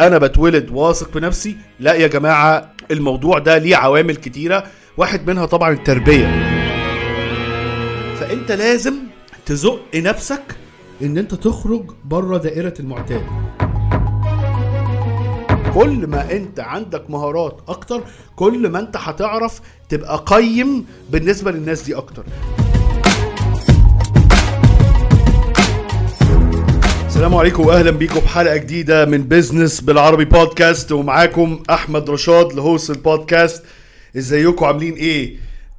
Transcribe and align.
أنا 0.00 0.18
بتولد 0.18 0.70
واثق 0.70 1.10
في 1.10 1.20
نفسي. 1.20 1.56
لا 1.80 1.94
يا 1.94 2.06
جماعة 2.06 2.72
الموضوع 2.90 3.38
ده 3.38 3.58
ليه 3.58 3.76
عوامل 3.76 4.16
كتيرة 4.16 4.64
واحد 4.96 5.30
منها 5.30 5.46
طبعا 5.46 5.72
التربية. 5.72 6.26
فأنت 8.20 8.52
لازم 8.52 8.94
تزق 9.46 9.80
نفسك 9.94 10.42
إن 11.02 11.18
أنت 11.18 11.34
تخرج 11.34 11.90
بره 12.04 12.38
دائرة 12.38 12.74
المعتاد. 12.80 13.22
كل 15.74 16.06
ما 16.06 16.32
أنت 16.32 16.60
عندك 16.60 17.10
مهارات 17.10 17.60
أكتر 17.68 18.02
كل 18.36 18.68
ما 18.68 18.78
أنت 18.78 18.96
هتعرف 18.96 19.60
تبقى 19.88 20.22
قيم 20.26 20.86
بالنسبة 21.10 21.50
للناس 21.50 21.82
دي 21.82 21.94
أكتر. 21.96 22.24
السلام 27.16 27.34
عليكم 27.34 27.66
وأهلا 27.66 27.90
بيكم 27.90 28.20
في 28.20 28.28
حلقة 28.28 28.56
جديدة 28.56 29.04
من 29.04 29.22
business 29.22 29.80
بالعربي 29.80 30.24
بودكاست 30.24 30.92
ومعاكم 30.92 31.62
أحمد 31.70 32.10
رشاد 32.10 32.52
ال 32.52 32.60
host 32.60 32.90
ال 32.90 32.99
podcast 32.99 33.64
إزيكم؟ 34.16 34.64
عاملين 34.64 34.94
إيه؟ 34.94 35.36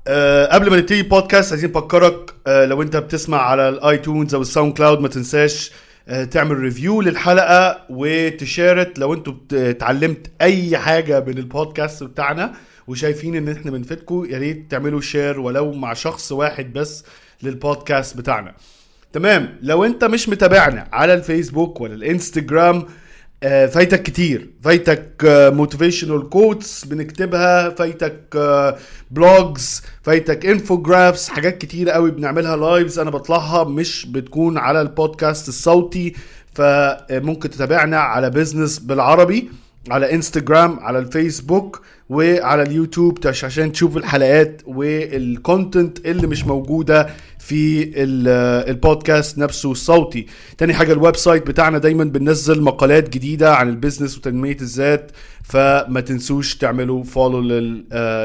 أه 0.08 0.46
قبل 0.54 0.70
ما 0.70 0.78
نبتدي 0.78 1.00
البودكاست 1.00 1.52
عايزين 1.52 1.70
نفكرك 1.70 2.34
أه 2.48 2.66
لو 2.66 2.82
أنت 2.82 2.98
بتسمع 2.98 3.42
على 3.42 3.70
ال 3.70 3.79
iTunes 3.79 4.36
أو 4.36 4.42
ال 4.42 4.74
SoundCloud 4.78 5.00
ما 5.00 5.08
تنساش 5.08 5.72
أه 6.08 6.24
تعمل 6.24 6.58
review 6.58 7.02
للحلقة 7.02 7.82
و 7.90 8.08
share 8.08 9.00
لو 9.00 9.14
أنتوا 9.14 9.34
اتعلمت 9.54 10.28
أي 10.42 10.78
حاجة 10.78 11.20
من 11.28 11.38
البودكاست 11.38 12.04
بتاعنا 12.04 12.54
وشايفين 12.88 13.36
إن 13.36 13.50
إحنا 13.50 13.72
بنفيدكم 13.72 14.28
يا 14.30 14.38
ريت 14.38 14.72
تعملوا 14.72 15.02
share 15.02 15.40
ولو 15.40 15.72
مع 15.72 15.94
شخص 15.94 16.32
واحد 16.32 16.74
بس 16.74 17.04
للبودكاست 17.44 18.18
بتاعنا. 18.18 18.54
تمام. 19.14 19.58
لو 19.62 19.84
انت 19.86 20.04
مش 20.04 20.30
متابعنا 20.30 20.88
على 20.94 21.14
الفيسبوك 21.14 21.82
ولا 21.82 21.94
الانستجرام 21.94 22.86
آه، 23.44 23.66
فايتك 23.66 24.04
كتير. 24.04 24.50
فايتك 24.64 25.12
motivational 25.54 26.30
quotes 26.30 26.86
بنكتبها 26.86 27.70
فايتك 27.70 28.38
blogs 29.12 29.82
فايتك 30.04 30.46
infographs 30.46 31.28
حاجات 31.28 31.58
كتير 31.58 31.90
قوي 31.90 32.12
بنعملها 32.12 32.56
lives 32.56 33.00
أنا 33.00 33.10
بطلعها 33.10 33.64
مش 33.64 34.06
بتكون 34.06 34.58
على 34.58 34.82
البودكاست 34.82 35.48
الصوتي. 35.48 36.14
فممكن 36.54 37.50
تتابعنا 37.50 37.98
على 38.00 38.30
business 38.30 38.80
بالعربي 38.80 39.50
على 39.90 40.14
انستجرام 40.14 40.80
على 40.80 41.00
الفيسبوك. 41.00 41.82
وعلى 42.10 42.62
اليوتيوب 42.64 43.18
عشان 43.26 43.72
تشوف 43.72 43.98
الحلقات 43.98 44.62
وال 44.66 44.97
content 44.97 46.06
اللي 46.06 46.28
مش 46.28 46.46
موجودة 46.46 47.10
في 47.40 47.84
ال- 47.84 48.68
البودكاست 48.70 49.38
نفسه 49.38 49.72
الصوتي. 49.72 50.26
تاني 50.58 50.74
حاجة 50.74 50.94
ال 50.94 51.16
website 51.16 51.48
بتاعنا 51.48 51.78
دايما 51.78 52.04
بننزل 52.04 52.62
مقالات 52.62 53.10
جديدة 53.10 53.56
عن 53.56 53.70
ال 53.70 53.75
business 53.75 54.18
وتنمية 54.18 54.58
الذات 54.62 55.12
فما 55.44 56.00
تنسوش 56.02 56.56
تعملوا 56.56 57.04
follow 57.04 57.40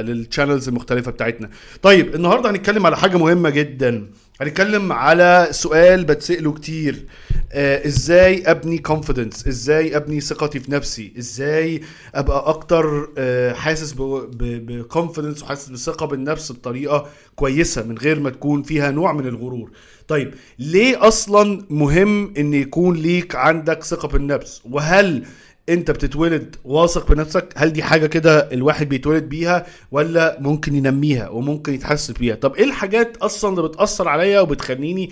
لل 0.03 0.16
channels 0.16 0.69
المختلفة 0.69 1.11
بتاعتنا. 1.11 1.51
طيب 1.83 2.15
النهارده 2.15 2.51
هنتكلم 2.51 2.87
على 2.87 2.97
حاجة 2.97 3.17
مهمة 3.17 3.51
جدا. 3.51 4.07
هنتكلم 4.43 4.93
على 4.93 5.49
سؤال 5.51 6.05
بتسأله 6.05 6.53
كتير. 6.53 7.07
آه 7.53 7.87
إزاي 7.87 8.51
أبني 8.51 8.79
confidence 8.79 9.47
إزاي 9.47 9.97
أبني 9.97 10.21
ثقتي 10.21 10.61
في 10.61 10.73
نفسي؟ 10.73 11.13
إزاي 11.19 11.81
أبقى 12.15 12.49
أكتر 12.49 13.09
آه 13.19 13.53
حاسس 13.53 13.95
ب 13.99 14.12
confidence 14.12 15.43
وحاسس 15.43 15.69
بثقة 15.69 16.07
بالنفس 16.07 16.53
بطريقة 16.53 17.07
كويسة 17.37 17.83
من 17.83 17.99
غير 17.99 18.21
ما 18.21 18.31
تكون 18.31 18.63
فيها 18.63 18.91
نوع 18.91 19.13
من 19.13 19.27
الغرور. 19.27 19.71
طيب 20.09 20.35
ليه 20.59 21.09
أصلا 21.09 21.67
مهم 21.71 22.35
إن 22.39 22.55
يكون 22.55 22.97
ليك 22.97 23.35
عندك 23.37 23.85
ثقة 23.85 24.09
بالنفس؟ 24.09 24.63
وهل 24.71 25.25
انت 25.69 25.91
بتتولد 25.91 26.57
واثق 26.65 27.13
بنفسك؟ 27.13 27.49
هل 27.57 27.73
دي 27.73 27.83
حاجة 27.83 28.07
كده 28.07 28.53
الواحد 28.53 28.89
بيتولد 28.89 29.29
بيها 29.29 29.67
ولا 29.91 30.37
ممكن 30.41 30.75
ينميها 30.75 31.29
وممكن 31.29 31.75
يتحسن 31.75 32.13
بيها 32.15 32.35
طب 32.35 32.55
إيه 32.55 32.65
الحاجات 32.65 33.17
أصلا 33.17 33.51
اللي 33.59 33.69
بتأثر 33.69 34.09
عليا 34.09 34.41
وبتخليني 34.41 35.11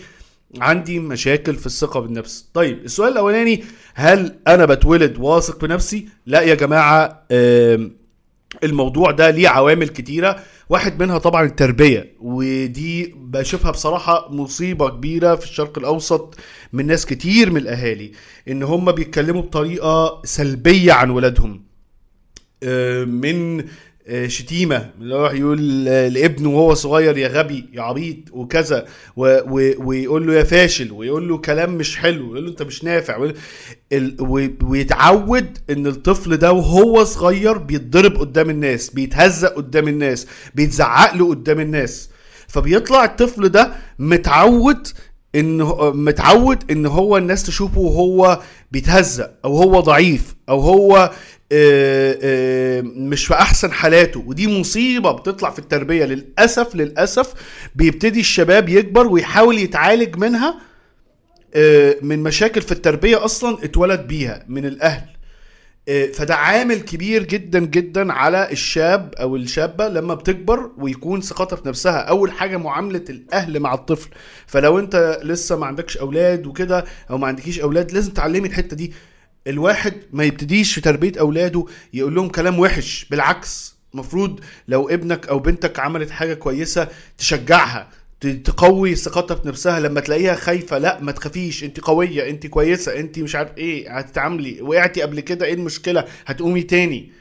عندي 0.60 0.99
مشاكل 0.99 1.55
في 1.56 1.66
الثقة 1.66 2.00
بالنفس؟ 2.00 2.47
طيب 2.55 2.84
السؤال 2.84 3.12
الأولاني 3.12 3.65
هل 3.94 4.37
أنا 4.49 4.65
بتولد 4.65 5.16
واثق 5.19 5.60
بنفسي؟ 5.65 6.09
لا 6.27 6.41
يا 6.41 6.55
جماعة 6.55 7.22
الموضوع 8.65 9.11
ده 9.11 9.31
ليه 9.31 9.49
عوامل 9.49 9.88
كتيرة. 9.88 10.43
واحد 10.69 11.03
منها 11.03 11.19
طبعا 11.19 11.44
التربية 11.44 12.12
ودي 12.21 13.15
بشوفها 13.16 13.71
بصراحة 13.71 14.33
مصيبة 14.33 14.88
كبيرة 14.91 15.34
في 15.34 15.44
الشرق 15.44 15.78
الأوسط 15.78 16.37
من 16.72 16.87
ناس 16.87 17.06
كتير 17.06 17.50
من 17.50 17.56
الأهالي 17.56 18.12
إن 18.49 18.62
هم 18.62 18.93
بيتكلموا 18.93 19.43
بطريقة 19.43 20.22
سلبية 20.25 20.93
عن 20.93 21.10
ولادهم. 21.10 21.65
آه، 22.62 23.05
من 23.05 23.65
شتيمة 24.26 24.91
اللي 25.00 25.15
هو 25.15 25.26
يقول 25.31 25.88
آه، 25.88 26.09
لابنه 26.09 26.48
وهو 26.48 26.75
صغير 26.75 27.19
يا 27.19 27.28
غبي 27.28 27.65
يا 27.72 27.82
عبيط 27.82 28.16
وكذا. 28.32 28.84
ويقول 29.16 30.26
له 30.26 30.34
يا 30.34 30.44
فاشل 30.44 30.93
ويقول 30.93 31.28
له 31.28 31.38
كلام 31.38 31.75
مش 31.75 31.97
حلو 31.97 32.25
ويقول 32.25 32.44
له 32.44 32.50
انت 32.50 32.62
مش 32.62 32.84
نافع 32.84 33.31
ويتعود 34.62 35.59
إن 35.71 35.87
الطفل 35.87 36.37
ده 36.37 36.53
وهو 36.53 37.04
صغير 37.04 37.59
بيتضرب 37.59 38.16
قدام 38.16 38.50
الناس 38.50 38.91
بيتهزق 38.91 39.54
قدام 39.54 39.88
الناس 39.88 40.27
بيتزعق 40.54 41.15
له 41.15 41.28
قدام 41.28 41.60
الناس. 41.60 42.10
فبيطلع 42.48 43.04
الطفل 43.04 43.48
ده 43.48 43.72
متعود 43.98 44.88
إن 45.34 45.62
متعود 45.94 46.71
إن 46.71 46.87
هو 46.87 47.16
الناس 47.16 47.42
تشوفه 47.42 47.81
وهو 47.81 48.41
بيتهزق 48.72 49.31
أو 49.44 49.56
هو 49.56 49.81
ضعيف 49.81 50.34
أو 50.48 50.60
هو 50.60 50.97
آه، 50.97 51.04
آه، 51.04 51.10
مش 52.83 53.27
في 53.27 53.34
أحسن 53.34 53.72
حالاته 53.72 54.25
ودي 54.27 54.61
مصيبة 54.61 55.12
بتطلع 55.12 55.50
في 55.50 55.59
التربية. 55.59 56.05
للأسف 56.05 56.75
للأسف 56.77 57.34
بيبتدي 57.75 58.21
الشباب 58.21 58.69
يكبر 58.69 59.06
ويحاول 59.06 59.59
يتعالج 59.59 60.16
منها 60.16 60.60
آه، 61.55 61.97
من 62.03 62.22
مشاكل 62.22 62.62
في 62.62 62.72
التربية 62.72 63.25
أصلا 63.25 63.65
اتولد 63.65 64.00
بيها 64.06 64.44
من 64.49 64.65
الأهل. 64.66 65.09
آه، 65.89 66.06
فده 66.06 66.34
عامل 66.34 66.81
كبير 66.81 67.22
جدا 67.22 67.59
جدا 67.59 68.12
على 68.12 68.53
الشاب 68.53 69.15
أو 69.21 69.37
الشابة 69.37 69.89
لما 69.89 70.15
بتكبر 70.15 70.71
ويكون 70.78 71.21
ثقتها 71.21 71.56
في 71.56 71.69
نفسها. 71.69 71.99
أول 72.00 72.33
حاجة 72.33 72.56
معاملة 72.56 73.05
الأهل 73.10 73.60
مع 73.60 73.75
الطفل. 73.75 74.09
فلو 74.47 74.78
أنت 74.78 75.21
لسه 75.25 75.56
ما 75.56 75.66
عندكش 75.66 75.97
أولاد 75.97 76.47
وكده 76.47 76.84
أو 77.10 77.19
ما 77.19 77.27
عندكيش 77.27 77.60
أولاد 77.60 77.93
لازم 77.93 78.12
تعلمي 78.12 78.49
الحتة 78.49 78.77
دي. 78.77 78.93
الواحد 79.47 79.95
ما 80.12 80.25
يبتديش 80.25 80.75
في 80.75 80.81
تربية 80.81 81.12
أولاده 81.21 81.65
يقول 81.95 82.15
لهم 82.15 82.28
كلام 82.28 82.59
وحش 82.59 83.06
بالعكس 83.11 83.75
المفروض 83.95 84.41
لو 84.69 84.89
ابنك 84.89 85.28
أو 85.28 85.39
بنتك 85.39 85.78
عملت 85.78 86.11
حاجة 86.11 86.34
كويسة 86.34 86.89
تشجعها 87.19 87.91
تقوي 88.45 88.95
ثقتها 88.95 89.34
في 89.34 89.49
نفسها 89.49 89.81
لما 89.81 90.01
تلاقيها 90.01 90.34
خايفة 90.34 90.78
لا 90.78 91.01
ما 91.01 91.12
تخافيش 91.12 91.65
أنت 91.65 91.81
قوية 91.81 92.31
أنت 92.31 92.47
كويسة 92.47 93.01
أنت 93.01 93.19
مش 93.19 93.34
عارف 93.37 93.51
إيه 93.59 93.99
هتتعاملي 93.99 94.62
وقعتي 94.62 95.03
قبل 95.03 95.21
كده 95.21 95.47
إيه 95.47 95.55
المشكلة؟ 95.55 96.05
هتقومي 96.27 96.62
تاني. 96.62 97.12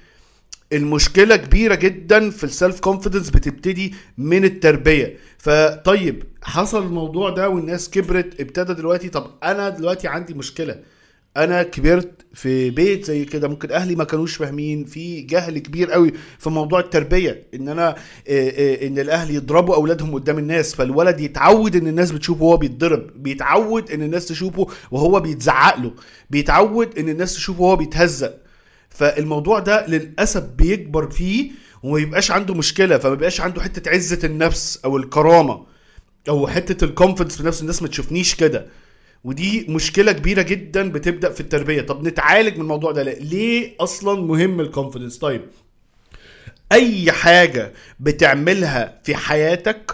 المشكلة 0.74 1.36
كبيرة 1.36 1.76
جدا 1.76 2.30
في 2.30 2.44
ال 2.44 2.51
self 2.51 2.80
confidence 2.80 3.30
بتبتدي 3.30 3.94
من 4.18 4.44
التربية. 4.46 5.18
فطيب 5.38 6.24
حصل 6.44 6.84
الموضوع 6.86 7.30
ده 7.30 7.50
والناس 7.50 7.90
كبرت 7.90 8.40
ابتدى 8.42 8.74
دلوقتي 8.74 9.10
طب 9.10 9.32
أنا 9.44 9.70
دلوقتي 9.70 10.08
عندي 10.08 10.34
مشكلة. 10.34 10.76
أنا 11.38 11.64
كبرت 11.64 12.26
في 12.34 12.70
بيت 12.70 13.06
زي 13.06 13.26
كده 13.26 13.48
ممكن 13.48 13.72
أهلي 13.72 13.96
ما 13.96 14.04
كانوش 14.04 14.36
فاهمين 14.36 14.86
في 14.86 15.22
جهل 15.22 15.60
كبير 15.60 15.92
قوي 15.92 16.14
في 16.40 16.50
موضوع 16.50 16.80
التربية 16.80 17.48
إن 17.54 17.70
أنا 17.70 17.90
آه، 17.90 17.96
آه، 18.28 18.88
إن 18.88 19.00
الأهل 19.00 19.32
يضربوا 19.36 19.76
أولادهم 19.76 20.14
قدام 20.14 20.38
الناس 20.38 20.76
فالولد 20.76 21.20
يتعود 21.20 21.76
إن 21.76 21.88
الناس 21.88 22.12
بتشوفه 22.12 22.44
وهو 22.44 22.58
بيتضرب 22.58 23.24
بيتعود 23.24 23.92
إن 23.92 24.02
الناس 24.02 24.26
تشوفه 24.26 24.68
وهو 24.92 25.20
بيتزعق 25.20 25.80
له 25.80 25.92
بيتعود 26.30 27.00
إن 27.00 27.10
الناس 27.10 27.36
تشوفه 27.36 27.62
وهو 27.62 27.76
بيتهزق. 27.76 28.38
فالموضوع 28.90 29.60
ده 29.60 29.88
للأسف 29.88 30.44
بيكبر 30.44 31.10
فيه 31.10 31.52
وما 31.84 32.00
يبقاش 32.00 32.32
عنده 32.32 32.54
مشكلة 32.54 32.98
فما 32.98 33.14
يبقاش 33.14 33.42
عنده 33.42 33.62
حتة 33.62 33.90
عزة 33.92 34.20
النفس 34.24 34.80
أو 34.86 34.98
الكرامة 34.98 35.66
أو 36.30 36.48
حتة 36.48 36.86
الكونفدنس 36.86 37.38
في 37.38 37.44
نفس 37.44 37.62
الناس 37.62 37.82
ما 37.82 37.88
تشوفنيش 37.88 38.36
كده. 38.36 38.68
ودي 39.24 39.66
مشكلة 39.70 40.12
كبيرة 40.12 40.42
جدا 40.42 40.92
بتبدأ 40.92 41.30
في 41.30 41.40
التربية. 41.42 41.82
طب 41.82 42.08
نتعالج 42.08 42.56
من 42.56 42.62
الموضوع 42.62 42.92
ده. 42.92 43.04
ليه؟ 43.04 43.20
ليه 43.20 43.76
أصلا 43.80 44.22
مهم 44.22 44.60
الكونفدنس 44.60 45.18
طيب 45.18 45.42
أي 46.72 47.12
حاجة 47.12 47.74
بتعملها 48.00 49.00
في 49.04 49.16
حياتك 49.16 49.92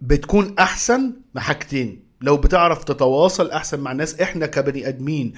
بتكون 0.00 0.54
أحسن 0.58 1.12
بحاجتين 1.34 2.02
لو 2.20 2.36
بتعرف 2.36 2.84
تتواصل 2.84 3.50
أحسن 3.50 3.80
مع 3.80 3.92
الناس. 3.92 4.20
إحنا 4.20 4.46
كبني 4.46 4.88
آدمين 4.88 5.32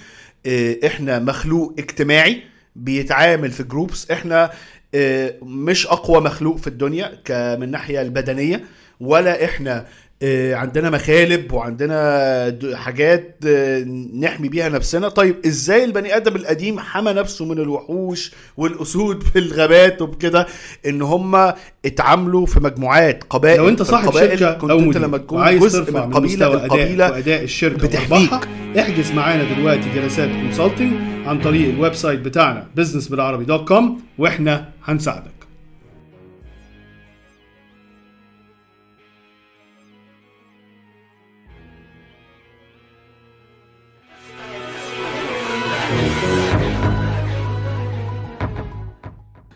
آه، 0.47 0.77
إحنا 0.87 1.19
مخلوق 1.19 1.75
اجتماعي 1.79 2.43
بيتعامل 2.77 3.51
في 3.51 3.63
جروبس 3.63 4.11
إحنا 4.11 4.51
آه، 4.95 5.35
مش 5.43 5.87
أقوى 5.87 6.21
مخلوق 6.21 6.57
في 6.57 6.67
الدنيا 6.67 7.09
من 7.57 7.63
الناحيه 7.63 8.03
البدنية 8.03 8.65
ولا 9.01 9.45
إحنا 9.45 9.79
آه، 9.79 9.87
عندنا 10.55 10.91
مخالب 10.91 11.53
وعندنا 11.53 12.59
حاجات 12.75 13.37
آه، 13.47 13.81
نحمي 14.21 14.49
بيها 14.49 14.69
نفسنا. 14.69 15.09
طيب 15.09 15.37
إزاي 15.47 15.85
البني 15.85 16.17
آدم 16.17 16.37
القديم 16.37 16.81
حمى 16.81 17.13
نفسه 17.13 17.45
من 17.45 17.59
الوحوش 17.59 18.33
والأسود 18.57 19.23
في 19.33 19.39
الغابات 19.39 20.03
وبكده؟ 20.03 20.47
إن 20.87 21.03
هم 21.03 21.53
اتعاملوا 21.85 22.47
في 22.47 22.61
مجموعات 22.61 23.25
قبائل 23.31 23.57
لو 23.59 23.69
أنت 23.69 23.83
صاحب 23.83 24.13
شركة 24.13 24.53
كنت 24.53 24.71
أو 24.71 24.79
انت 24.79 24.97
لما 24.97 25.19
تكون 25.19 25.59
جزء 25.59 25.85
ترفع 25.85 26.01
من 26.01 26.09
من 26.09 26.15
قبيلة 26.15 26.35
مستوى 26.35 26.55
أداء 26.55 26.65
القبيله 26.67 27.11
وأداء 27.11 27.43
الشركة 27.43 27.89
بتحميك. 27.89 28.31
احجز 28.79 29.13
معانا 29.13 29.55
دلوقتي 29.55 29.89
جلسات 29.95 30.29
consulting 30.29 30.93
عن 31.27 31.41
طريق 31.41 31.69
ال 31.69 31.95
website 31.95 32.21
بتاعنا 32.21 32.67
business 32.81 33.11
بالعربي 33.11 33.45
dot 33.45 33.69
com 33.69 34.01
وإحنا 34.19 34.69
هنساعدك. 34.85 35.42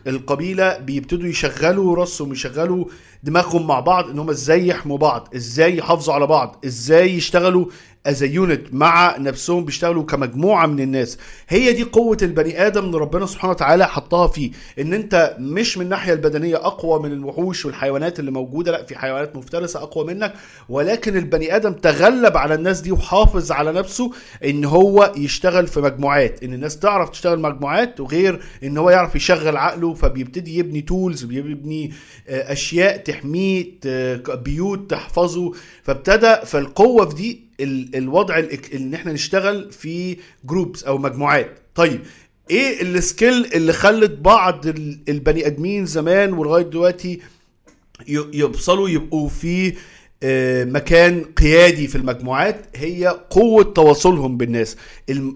القبيلة 0.07 0.77
بيبتدوا 0.77 1.27
يشغلوا 1.29 1.95
راسهم 1.95 2.31
يشغلوا 2.31 2.85
دماغهم 3.23 3.67
مع 3.67 3.79
بعض 3.79 4.09
إن 4.09 4.19
هم 4.19 4.29
إزاي 4.29 4.67
يحموا 4.67 4.97
بعض 4.97 5.27
إزاي 5.35 5.77
يحافظوا 5.77 6.13
على 6.13 6.27
بعض 6.27 6.61
إزاي 6.65 7.15
يشتغلوا 7.15 7.65
as 8.07 8.23
unit 8.23 8.61
مع 8.73 9.17
نفسهم 9.17 9.65
بيشتغلوا 9.65 10.03
كمجموعة 10.03 10.65
من 10.65 10.79
الناس. 10.79 11.17
هي 11.49 11.73
دي 11.73 11.83
قوة 11.83 12.17
البني 12.21 12.67
آدم 12.67 12.85
اللي 12.85 12.97
ربنا 12.97 13.25
سبحانه 13.25 13.51
وتعالى 13.51 13.87
حطها 13.87 14.27
فيه 14.27 14.51
إن 14.79 14.93
أنت 14.93 15.35
مش 15.39 15.77
من 15.77 15.83
الناحية 15.85 16.13
البدنية 16.13 16.55
أقوى 16.55 16.99
من 16.99 17.11
الوحوش 17.11 17.65
والحيوانات 17.65 18.19
اللي 18.19 18.31
موجودة 18.31 18.71
لأ 18.71 18.83
في 18.85 18.97
حيوانات 18.97 19.35
مفترسة 19.35 19.83
أقوى 19.83 20.05
منك. 20.05 20.33
ولكن 20.69 21.17
البني 21.17 21.55
آدم 21.55 21.73
تغلب 21.73 22.37
على 22.37 22.53
الناس 22.55 22.79
دي 22.81 22.91
وحافظ 22.91 23.51
على 23.51 23.71
نفسه 23.71 24.11
إن 24.45 24.65
هو 24.65 25.13
يشتغل 25.17 25.67
في 25.67 25.79
مجموعات. 25.79 26.43
إن 26.43 26.53
الناس 26.53 26.79
تعرف 26.79 27.09
تشتغل 27.09 27.39
مجموعات 27.39 27.99
وغير 27.99 28.39
إن 28.63 28.77
هو 28.77 28.89
يعرف 28.89 29.15
يشغل 29.15 29.57
عقله 29.57 29.93
فبيبتدي 29.93 30.57
يبني 30.57 30.81
tools 30.81 31.23
بيبني 31.23 31.91
آه، 32.29 32.51
أشياء 32.51 32.97
تحميه 32.97 33.65
ت- 33.81 34.29
بيوت 34.45 34.89
تحفظه. 34.91 35.51
فابتدى 35.83 36.35
فالقوة 36.45 37.09
في 37.09 37.15
دي 37.15 37.46
ال- 37.59 37.95
الوضع 37.95 38.39
ان 38.73 38.93
إحنا 38.93 39.13
نشتغل 39.13 39.71
في 39.71 40.17
groups 40.45 40.83
أو 40.83 40.97
مجموعات. 40.97 41.59
طيب 41.75 42.01
إيه 42.51 42.81
ال 42.81 42.92
skill 42.92 43.45
اللي 43.53 43.73
خلت 43.73 44.11
بعض 44.11 44.67
ال- 44.67 44.99
البني 45.09 45.47
آدمين 45.47 45.85
زمان 45.85 46.33
ولغاية 46.33 46.63
دلوقتي 46.63 47.19
ي- 48.07 48.29
يوصلوا 48.33 48.89
يبقوا 48.89 49.29
في 49.29 49.73
مكان 50.23 51.23
قيادي 51.23 51.87
في 51.87 51.95
المجموعات 51.95 52.65
هي 52.75 53.07
قوة 53.29 53.63
تواصلهم 53.63 54.37
بالناس. 54.37 54.77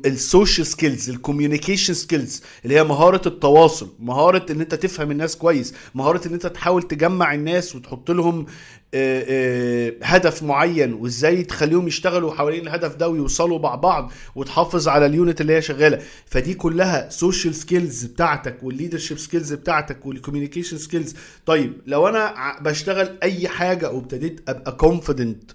ال 0.06 0.15
social 0.15 0.68
skills 0.68 1.10
ال 1.10 1.16
communication 1.16 1.94
skills 1.94 2.42
اللي 2.64 2.76
هي 2.76 2.84
مهارة 2.84 3.22
التواصل 3.28 3.90
مهارة 4.00 4.52
إن 4.52 4.62
أنت 4.62 4.76
تفهم 4.76 5.12
الناس 5.12 5.36
كويس 5.36 5.74
مهارة 5.96 6.28
إن 6.28 6.34
أنت 6.34 6.48
تحاول 6.48 6.84
تجمع 6.84 7.34
الناس 7.34 7.76
وتحط 7.76 8.12
لهم 8.12 8.46
آه، 8.94 9.26
آه، 9.30 9.94
هدف 10.04 10.44
معين 10.44 10.94
وإزاي 10.94 11.44
تخليهم 11.44 11.88
يشتغلوا 11.88 12.34
حوالين 12.34 12.62
الهدف 12.68 12.96
ده 12.96 13.10
ويوصلوا 13.10 13.60
مع 13.60 13.76
بعض 13.76 14.12
وتحافظ 14.36 14.88
على 14.88 15.06
ال 15.06 15.13
unit 15.13 15.42
اللي 15.42 15.54
هي 15.54 15.62
شغالة. 15.62 16.00
فدي 16.26 16.54
كلها 16.54 17.10
social 17.10 17.56
skills 17.56 18.06
بتاعتك 18.06 18.58
وال 18.64 18.73
leadership 18.73 19.20
skills 19.20 19.54
بتاعتك 19.54 20.06
وال 20.06 20.16
communication 20.16 20.78
skills 20.78 21.16
طيب 21.46 21.74
لو 21.86 22.08
أنا 22.08 22.34
بشتغل 22.62 23.18
أي 23.24 23.48
حاجة 23.48 23.92
وابتديت 23.92 24.42
أبقى 24.50 24.71
confident 24.72 25.52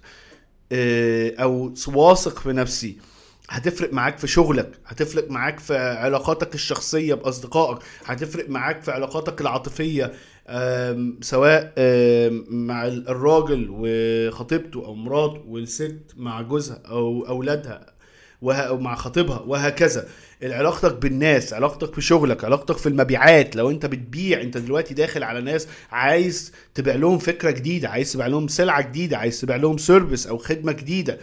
أو 0.72 1.74
واثق 1.94 2.38
في 2.38 2.52
نفسي. 2.52 2.96
هتفرق 3.48 3.92
معاك 3.92 4.18
في 4.18 4.26
شغلك 4.26 4.78
هتفرق 4.86 5.30
معاك 5.30 5.58
في 5.58 5.76
علاقاتك 5.78 6.54
الشخصية 6.54 7.14
بأصدقائك 7.14 7.78
هتفرق 8.04 8.48
معاك 8.50 8.82
في 8.82 8.90
علاقاتك 8.90 9.40
العاطفية 9.40 10.12
سواء 11.20 11.72
مع 12.50 12.86
ال- 12.86 13.08
الراجل 13.08 13.66
وخطيبته 13.70 14.84
أو 14.86 14.94
مراته 14.94 15.40
والست 15.48 16.00
مع 16.16 16.42
جوزها 16.42 16.82
أو 16.88 17.26
أولادها. 17.28 17.95
وه... 18.42 18.54
أو 18.56 18.78
مع 18.78 18.94
خطيبها 18.94 19.38
وهكذا. 19.38 20.08
علاقتك 20.42 20.94
بالناس 20.94 21.52
علاقتك 21.52 21.94
في 21.94 22.00
شغلك 22.00 22.44
علاقتك 22.44 22.76
في 22.76 22.88
المبيعات 22.88 23.56
لو 23.56 23.70
انت 23.70 23.86
بتبيع 23.86 24.40
انت 24.40 24.56
دلوقتي 24.58 24.94
داخل 24.94 25.22
على 25.22 25.40
ناس 25.40 25.68
عايز 25.90 26.52
تبيع 26.74 26.94
لهم 26.94 27.18
فكرة 27.18 27.50
جديدة 27.50 27.88
عايز 27.88 28.12
تبيع 28.12 28.26
لهم 28.26 28.48
سلعة 28.48 28.82
جديدة 28.82 29.18
عايز 29.18 29.40
تبيع 29.40 29.56
لهم 29.56 29.78
سيرفيس 29.78 30.26
أو 30.26 30.38
خدمة 30.38 30.72
جديدة. 30.72 31.18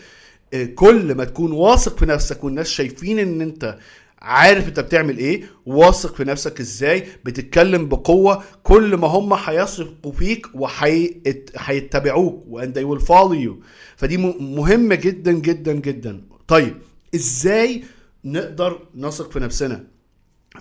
آه، 0.53 0.63
كل 0.65 1.15
ما 1.15 1.23
تكون 1.23 1.51
واثق 1.51 1.97
في 1.97 2.05
نفسك 2.05 2.43
والناس 2.43 2.67
شايفين 2.69 3.19
إن 3.19 3.41
أنت 3.41 3.77
عارف 4.21 4.67
أنت 4.67 4.79
بتعمل 4.79 5.17
إيه 5.17 5.43
واثق 5.65 6.15
في 6.15 6.23
نفسك 6.23 6.59
إزاي 6.59 7.03
بتتكلم 7.25 7.87
بقوة 7.89 8.43
كل 8.63 8.95
ما 8.97 9.07
هم 9.07 9.33
هيثقوا 9.33 10.11
فيك 10.11 10.47
وهيتبعوك 10.53 12.43
وان 12.47 12.73
they 12.73 12.85
will 12.97 13.03
follow 13.05 13.47
you. 13.47 13.65
فدي 13.97 14.17
م- 14.17 14.55
مهمة 14.55 14.95
جدا 14.95 15.31
جدا 15.31 15.73
جدا. 15.73 16.21
طيب 16.47 16.73
إزاي 17.15 17.83
نقدر 18.25 18.79
نثق 18.95 19.31
في 19.31 19.39
نفسنا؟ 19.39 19.83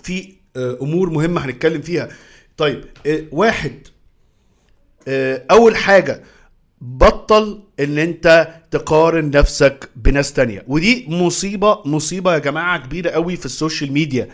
في 0.02 0.32
آه، 0.56 0.78
امور 0.82 1.10
مهمة 1.10 1.44
هنتكلم 1.44 1.80
فيها. 1.82 2.08
طيب 2.56 2.84
آه، 3.06 3.24
واحد 3.32 3.72
آه، 5.08 5.44
اول 5.50 5.76
حاجة 5.76 6.22
بطل 6.80 7.62
ان 7.80 7.98
انت 7.98 8.48
تقارن 8.70 9.30
نفسك 9.30 9.90
بناس 9.96 10.32
تانية. 10.32 10.64
ودي 10.68 11.06
مصيبة 11.08 11.82
مصيبة 11.84 12.34
يا 12.34 12.38
جماعة 12.38 12.86
كبيرة 12.86 13.10
قوي 13.10 13.36
في 13.36 13.46
ال 13.46 13.53
social 13.53 13.92
media. 13.92 14.28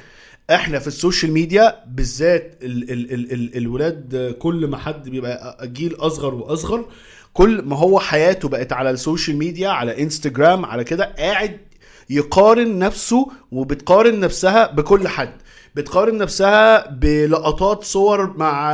إحنا 0.51 0.79
في 0.79 0.87
ال 0.87 0.93
social 0.93 1.33
media 1.33 1.85
بالذات 1.87 2.59
ال 2.63 2.91
ال 2.93 3.13
ال 3.15 3.33
ال 3.33 3.57
الولاد 3.57 4.35
كل 4.39 4.67
ما 4.67 4.77
حد 4.79 5.09
بيبقى 5.09 5.69
جيل 5.69 5.95
اصغر 5.95 6.35
واصغر 6.35 6.89
كل 7.33 7.63
ما 7.63 7.77
هو 7.77 8.01
حياته 8.01 8.49
بقت 8.49 8.73
على 8.73 8.91
ال 8.91 8.97
social 8.97 9.37
media 9.37 9.69
على 9.69 10.03
انستجرام 10.03 10.65
على 10.65 10.85
كده 10.85 11.05
قاعد 11.19 11.59
يقارن 12.11 12.79
نفسه 12.79 13.27
وبتقارن 13.53 14.21
نفسها 14.21 14.73
بكل 14.73 15.09
حد. 15.09 15.33
بتقارن 15.77 16.19
نفسها 16.19 16.91
بلقطات 16.91 17.85
صور 17.85 18.37
مع 18.37 18.73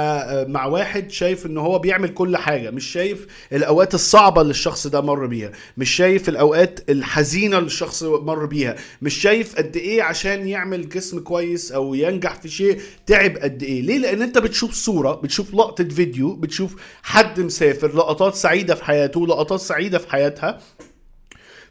مع 0.49 0.67
واحد 0.67 1.11
شايف 1.11 1.47
إن 1.47 1.59
هو 1.59 1.79
بيعمل 1.79 2.09
كل 2.09 2.37
حاجة 2.37 2.71
مش 2.71 2.85
شايف 2.85 3.27
الأوقات 3.53 3.95
الصعبة 3.95 4.41
اللي 4.41 4.51
الشخص 4.51 4.87
ده 4.87 5.01
مر 5.01 5.27
بيها 5.27 5.53
مش 5.77 5.91
شايف 5.91 6.29
الأوقات 6.29 6.81
الحزينة 6.91 7.59
اللي 7.59 7.67
الشخص 7.67 8.03
مر 8.03 8.47
بيها 8.47 8.77
مش 9.03 9.15
شايف 9.15 9.57
قد 9.57 9.77
إيه 9.77 10.03
عشان 10.03 10.49
يعمل 10.49 10.89
جسم 10.89 11.21
كويس 11.21 11.73
أو 11.73 11.95
ينجح 11.95 12.35
في 12.35 12.49
شيء 12.49 12.81
تعب 13.07 13.37
قد 13.37 13.63
إيه. 13.63 13.83
ليه؟ 13.83 13.99
لأن 13.99 14.23
أنت 14.23 14.39
بتشوف 14.39 14.73
صورة 14.73 15.13
بتشوف 15.15 15.55
لقطة 15.55 15.85
فيديو 15.85 16.35
بتشوف 16.37 16.77
حد 17.03 17.41
مسافر 17.41 17.97
لقطات 17.97 18.35
سعيدة 18.35 18.75
في 18.75 18.85
حياته 18.85 19.27
لقطات 19.27 19.61
سعيدة 19.61 19.99
في 19.99 20.11
حياتها 20.11 20.59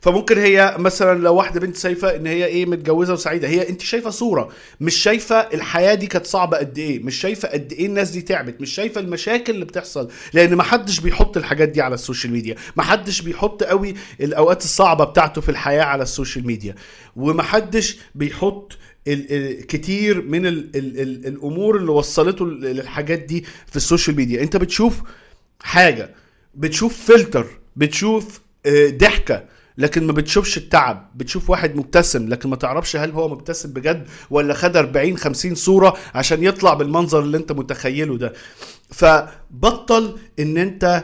فممكن 0.03 0.37
هي 0.37 0.75
مثلا 0.79 1.19
لو 1.19 1.35
واحدة 1.35 1.59
بنت 1.59 1.77
شايفة 1.77 2.15
إن 2.15 2.27
هي 2.27 2.45
إيه 2.45 2.65
متجوزة 2.65 3.13
وسعيدة 3.13 3.47
هي 3.47 3.69
أنت 3.69 3.81
شايفة 3.81 4.09
صورة 4.09 4.49
مش 4.81 4.95
شايفة 4.95 5.35
الحياة 5.35 5.93
دي 5.93 6.07
كانت 6.07 6.25
صعبة 6.25 6.57
قد 6.57 6.77
إيه 6.77 7.03
مش 7.03 7.15
شايفة 7.15 7.47
قد 7.47 7.73
إيه 7.73 7.85
الناس 7.85 8.09
دي 8.09 8.21
تعبت 8.21 8.61
مش 8.61 8.71
شايفة 8.73 9.01
المشاكل 9.01 9.53
اللي 9.53 9.65
بتحصل 9.65 10.09
لأن 10.33 10.53
ما 10.55 10.63
حدش 10.63 10.99
بيحط 10.99 11.37
الحاجات 11.37 11.69
دي 11.69 11.81
على 11.81 11.93
ال 11.95 12.00
social 12.00 12.33
media 12.33 12.55
ما 12.77 12.83
حدش 12.83 13.21
بيحط 13.21 13.63
قوي 13.63 13.93
الأوقات 14.21 14.63
الصعبة 14.63 15.03
بتاعته 15.03 15.41
في 15.41 15.49
الحياة 15.49 15.83
على 15.83 16.03
ال 16.03 16.09
social 16.09 16.47
media 16.47 16.75
وما 17.15 17.43
حدش 17.43 17.97
بيحط 18.15 18.77
كتير 19.67 20.21
من 20.21 20.45
ال 20.45 20.69
ال 20.75 20.99
ال 21.01 21.27
الأمور 21.27 21.77
اللي 21.77 21.91
وصلته 21.91 22.45
للحاجات 22.45 23.19
دي 23.19 23.45
في 23.69 23.75
ال 23.75 23.81
social 23.81 24.15
media. 24.15 24.41
أنت 24.43 24.57
بتشوف 24.57 25.01
حاجة 25.61 26.15
بتشوف 26.55 27.11
فلتر 27.11 27.47
بتشوف 27.75 28.41
آه، 28.65 28.89
ضحكة 28.89 29.43
لكن 29.77 30.07
ما 30.07 30.13
بتشوفش 30.13 30.57
التعب. 30.57 31.11
بتشوف 31.15 31.49
واحد 31.49 31.75
مبتسم 31.75 32.29
لكن 32.29 32.49
ما 32.49 32.55
تعرفش 32.55 32.95
هل 32.95 33.11
هو 33.11 33.29
مبتسم 33.29 33.73
بجد 33.73 34.07
ولا 34.29 34.53
خد 34.53 34.77
40 34.77 35.17
50 35.17 35.55
صورة 35.55 35.97
عشان 36.15 36.43
يطلع 36.43 36.73
بالمنظر 36.73 37.19
اللي 37.19 37.37
انت 37.37 37.51
متخيله 37.51 38.17
ده. 38.17 38.33
فبطل 38.89 40.17
ان 40.39 40.57
انت 40.57 41.03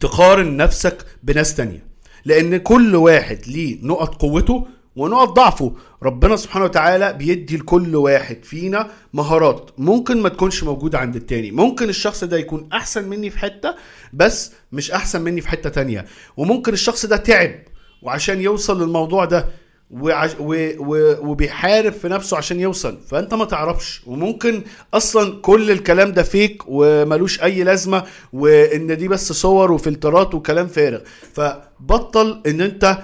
تقارن 0.00 0.56
نفسك 0.56 1.06
بناس 1.22 1.54
تانية. 1.54 1.86
لأن 2.24 2.56
كل 2.56 2.96
واحد 2.96 3.38
ليه 3.46 3.78
نقط 3.82 4.14
قوته 4.14 4.66
ونقط 4.96 5.28
ضعفه. 5.28 5.72
ربنا 6.02 6.36
سبحانه 6.36 6.64
وتعالى 6.64 7.12
بيدي 7.12 7.56
لكل 7.56 7.96
واحد 7.96 8.44
فينا 8.44 8.90
مهارات 9.12 9.70
ممكن 9.78 10.22
ما 10.22 10.28
تكونش 10.28 10.64
موجودة 10.64 10.98
عند 10.98 11.16
التاني. 11.16 11.50
ممكن 11.50 11.88
الشخص 11.88 12.24
ده 12.24 12.36
يكون 12.36 12.68
أحسن 12.72 13.08
مني 13.08 13.30
في 13.30 13.38
حتة 13.38 13.74
بس 14.12 14.52
مش 14.72 14.90
أحسن 14.90 15.22
مني 15.22 15.40
في 15.40 15.48
حتة 15.48 15.70
تانية. 15.70 16.04
وممكن 16.36 16.72
الشخص 16.72 17.06
ده 17.06 17.16
تعب 17.16 17.54
وعشان 18.02 18.40
يوصل 18.40 18.82
للموضوع 18.82 19.24
ده 19.24 19.46
وعش 19.90 20.30
و 20.40 20.54
و 20.78 21.16
وبيحارب 21.30 21.92
في 21.92 22.08
نفسه 22.08 22.36
عشان 22.36 22.60
يوصل. 22.60 22.98
فأنت 23.08 23.34
ما 23.34 23.44
تعرفش. 23.44 24.02
وممكن 24.06 24.62
أصلا 24.94 25.40
كل 25.42 25.70
الكلام 25.70 26.12
ده 26.12 26.22
فيك 26.22 26.62
وملوش 26.66 27.42
أي 27.42 27.64
لازمة 27.64 28.04
وإن 28.32 28.96
دي 28.96 29.08
بس 29.08 29.32
صور 29.32 29.72
وفلترات 29.72 30.34
وكلام 30.34 30.66
فارغ. 30.66 31.00
فبطل 31.34 32.42
إن 32.46 32.60
أنت 32.60 32.98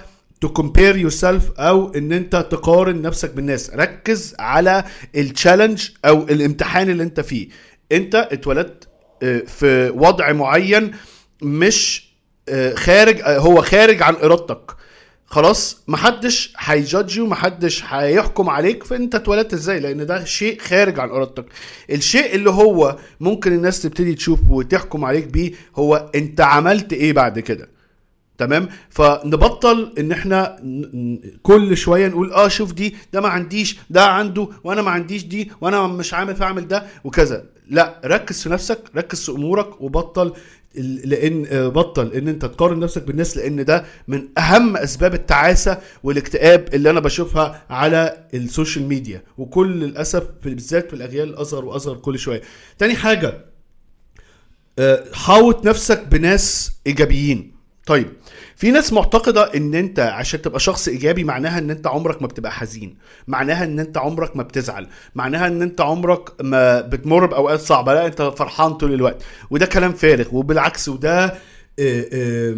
to 0.45 0.49
compare 0.49 0.97
yourself 0.97 1.43
أو 1.61 1.93
إن 1.95 2.13
أنت 2.13 2.37
تقارن 2.51 3.03
نفسك 3.03 3.31
بالناس. 3.35 3.71
ركز 3.71 4.35
على 4.39 4.85
التشالنج 5.17 5.89
أو 6.05 6.23
الامتحان 6.23 6.91
اللي 6.91 7.03
أنت 7.03 7.21
فيه. 7.21 7.49
أنت 7.93 8.15
اتولدت 8.15 8.89
آه، 9.23 9.39
في 9.47 9.91
وضع 9.97 10.33
معين 10.33 10.91
مش 11.43 12.09
آه، 12.49 12.75
خارج 12.75 13.21
آه، 13.21 13.39
هو 13.39 13.63
خارج 13.63 14.03
عن 14.03 14.15
إرادتك. 14.15 14.71
خلاص 15.27 15.83
محدش 15.89 16.53
هيجادج 16.59 17.21
محدش 17.21 17.85
هيحكم 17.85 18.51
عليك. 18.51 18.85
فأنت 18.85 19.15
اتولدت 19.15 19.53
إزاي؟ 19.53 19.81
لأن 19.81 20.07
ده 20.07 20.25
شيء 20.25 20.59
خارج 20.61 21.01
عن 21.01 21.09
إرادتك. 21.11 21.45
الشيء 21.91 22.35
اللي 22.35 22.51
هو 22.51 22.99
ممكن 23.21 23.53
الناس 23.53 23.83
تبتدي 23.83 24.15
تشوف 24.15 24.41
وتحكم 24.51 25.05
عليك 25.05 25.25
بيه 25.27 25.53
هو 25.77 26.11
أنت 26.15 26.41
عملت 26.41 26.93
إيه 26.93 27.13
بعد 27.13 27.39
كده. 27.39 27.78
تمام؟ 28.39 28.69
فنبطل 28.91 29.93
إن 29.99 30.13
إحنا 30.13 30.57
كل 31.43 31.77
شوية 31.77 32.09
نقول 32.09 32.33
آه 32.33 32.49
شوف 32.49 32.73
دي 32.73 32.97
ده 33.13 33.21
ما 33.21 33.29
عنديش 33.29 33.79
ده 33.91 34.05
عنده 34.07 34.49
وأنا 34.65 34.83
ما 34.83 34.91
عنديش 34.91 35.25
دي 35.25 35.51
وأنا 35.61 35.87
مش 35.87 36.15
عامل 36.15 36.37
فأعمل 36.37 36.69
ده 36.69 36.87
وكذا. 37.05 37.45
لا 37.71 38.01
ركز 38.05 38.43
في 38.43 38.49
نفسك 38.49 38.79
ركز 38.97 39.25
في 39.25 39.33
أمورك 39.33 39.81
وبطل 39.81 40.33
لأن 41.05 41.47
آه، 41.51 41.69
بطل 41.69 42.13
إن 42.13 42.29
أنت 42.29 42.45
تقارن 42.45 42.81
نفسك 42.81 43.03
بالناس 43.03 43.37
لأن 43.37 43.65
ده 43.65 43.85
من 44.09 44.29
أهم 44.39 44.77
أسباب 44.77 45.15
التعاسة 45.15 45.79
والاكتئاب 46.03 46.75
اللي 46.75 46.91
أنا 46.91 47.01
بشوفها 47.01 47.63
على 47.71 48.27
ال 48.35 48.42
social 48.42 48.85
media. 48.89 49.23
وكل 49.39 49.81
للاسف 49.81 50.23
بالذات 50.45 50.89
في 50.91 50.97
الاجيال 50.97 51.29
الاصغر 51.29 51.65
وأصغر 51.65 51.97
كل 51.97 52.19
شوية. 52.19 52.43
تاني 52.79 52.95
حاجة 52.97 53.45
آه، 54.79 55.05
حاوط 55.15 55.67
نفسك 55.67 56.07
بناس 56.07 56.73
إيجابيين. 56.87 57.53
طيب 57.87 58.09
في 58.59 58.71
ناس 58.71 58.93
معتقدة 58.93 59.43
إن 59.55 59.75
أنت 59.75 60.01
عشان 60.01 60.43
تبقى 60.43 60.61
شخص 60.61 60.89
إيجابي 60.89 61.25
معناها 61.25 61.59
إن 61.59 61.71
أنت 61.71 61.87
عمرك 61.87 62.23
ما 62.23 62.29
بتبقى 62.29 62.53
حزين 62.53 62.99
معناها 63.27 63.65
إن 63.65 63.81
أنت 63.81 63.99
عمرك 63.99 64.37
ما 64.37 64.43
بتزعل 64.43 64.87
معناها 65.15 65.47
إن 65.47 65.63
أنت 65.63 65.81
عمرك 65.81 66.43
ما 66.45 66.81
بتمر 66.81 67.27
بأوقات 67.27 67.61
صعبة 67.61 67.95
لا 67.95 68.07
أنت 68.07 68.23
فرحان 68.23 68.75
طول 68.75 68.95
الوقت. 68.95 69.23
وده 69.51 69.67
كلام 69.67 69.93
فارغ 69.93 70.27
وبالعكس 70.33 70.89
وده 70.89 71.25
آه، 71.25 71.35
آه، 72.13 72.57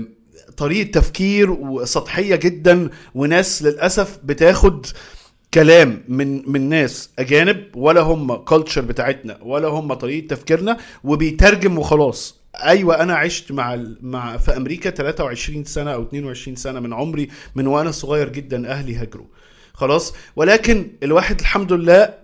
طريقة 0.57 0.91
تفكير 0.91 1.51
وسطحيه 1.51 2.37
جدا 2.37 2.91
وناس 3.15 3.63
للأسف 3.63 4.19
بتاخد 4.25 4.87
كلام 5.55 6.03
من 6.09 6.51
من 6.53 6.69
ناس 6.69 7.11
أجانب 7.19 7.65
ولا 7.75 8.01
هم 8.01 8.35
كلتشر 8.35 8.81
بتاعتنا 8.81 9.39
ولا 9.43 9.69
هم 9.69 9.95
طريقة 9.95 10.27
تفكيرنا 10.27 10.77
وبيترجم 11.05 11.79
وخلاص. 11.79 12.40
أيوه 12.65 13.03
أنا 13.03 13.15
عشت 13.17 13.53
مع 13.53 13.85
مع 14.01 14.37
في 14.37 14.57
أمريكا 14.57 14.91
23 14.91 15.65
سنة 15.65 15.95
أو 15.95 16.03
22 16.03 16.57
سنة 16.57 16.81
من 16.81 16.93
عمري 16.93 17.29
من 17.55 17.67
وأنا 17.67 17.91
صغير 17.91 18.29
جدا 18.29 18.71
أهلي 18.71 18.95
هاجروا. 18.95 19.27
خلاص؟ 19.73 20.15
ولكن 20.37 20.87
الواحد 21.03 21.41
الحمد 21.41 21.73
لله 21.73 22.15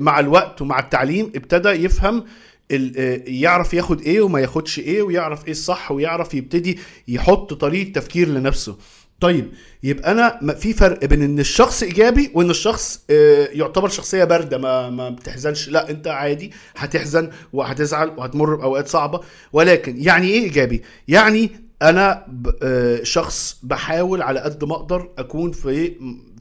مع 0.00 0.20
الوقت 0.20 0.62
ومع 0.62 0.78
التعليم 0.78 1.32
ابتدى 1.34 1.68
يفهم 1.68 2.24
يعرف 3.26 3.74
ياخد 3.74 4.00
إيه 4.02 4.20
وما 4.20 4.40
ياخدش 4.40 4.78
إيه 4.78 5.02
ويعرف 5.02 5.44
إيه 5.44 5.52
الصح 5.52 5.92
ويعرف 5.92 6.34
يبتدي 6.34 6.78
يحط 7.08 7.52
طريقة 7.54 7.92
تفكير 7.92 8.28
لنفسه. 8.28 8.76
طيب 9.24 9.52
يبقى 9.82 10.10
أنا 10.12 10.54
في 10.54 10.72
فرق 10.72 11.04
بين 11.04 11.22
إن 11.22 11.38
الشخص 11.38 11.82
إيجابي 11.82 12.30
وإن 12.34 12.50
الشخص 12.50 13.04
آه، 13.10 13.48
يعتبر 13.52 13.88
شخصية 13.88 14.24
باردة 14.24 14.58
ما 14.58 14.90
ما 14.90 15.10
بتحزنش. 15.10 15.68
لا 15.68 15.90
أنت 15.90 16.06
عادي 16.08 16.52
هتحزن 16.76 17.30
وهتزعل 17.52 18.08
وهتمر 18.16 18.54
بأوقات 18.54 18.88
صعبة. 18.88 19.20
ولكن 19.52 20.02
يعني 20.02 20.26
إيه 20.28 20.42
إيجابي؟ 20.42 20.82
يعني 21.08 21.50
أنا 21.82 22.26
آه، 22.62 23.02
شخص 23.02 23.58
بحاول 23.62 24.22
على 24.22 24.40
قد 24.40 24.64
ما 24.64 24.74
أقدر 24.74 25.10
أكون 25.18 25.52
في 25.52 25.92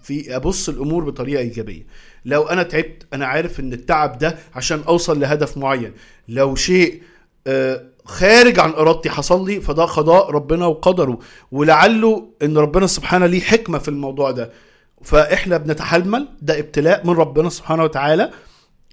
في 0.03 0.35
أبص 0.35 0.69
الأمور 0.69 1.03
بطريقة 1.03 1.39
إيجابية. 1.39 1.85
لو 2.25 2.43
أنا 2.43 2.63
تعبت 2.63 3.03
أنا 3.13 3.25
عارف 3.25 3.59
إن 3.59 3.73
التعب 3.73 4.17
ده 4.17 4.37
عشان 4.55 4.81
أوصل 4.87 5.19
لهدف 5.19 5.57
معين. 5.57 5.91
لو 6.27 6.55
شيء 6.55 7.01
آه، 7.47 7.83
خارج 8.05 8.59
عن 8.59 8.69
إرادتي 8.71 9.09
حصل 9.09 9.47
لي 9.47 9.61
فده 9.61 9.83
قضاء 9.85 10.31
ربنا 10.31 10.65
وقدره. 10.65 11.19
ولعله 11.51 12.27
إن 12.43 12.57
ربنا 12.57 12.87
سبحانه 12.87 13.25
ليه 13.25 13.41
حكمة 13.41 13.77
في 13.77 13.87
الموضوع 13.87 14.31
ده. 14.31 14.51
فإحنا 15.03 15.57
بنتحمل 15.57 16.27
ده 16.41 16.59
ابتلاء 16.59 17.07
من 17.07 17.13
ربنا 17.13 17.49
سبحانه 17.49 17.83
وتعالى. 17.83 18.31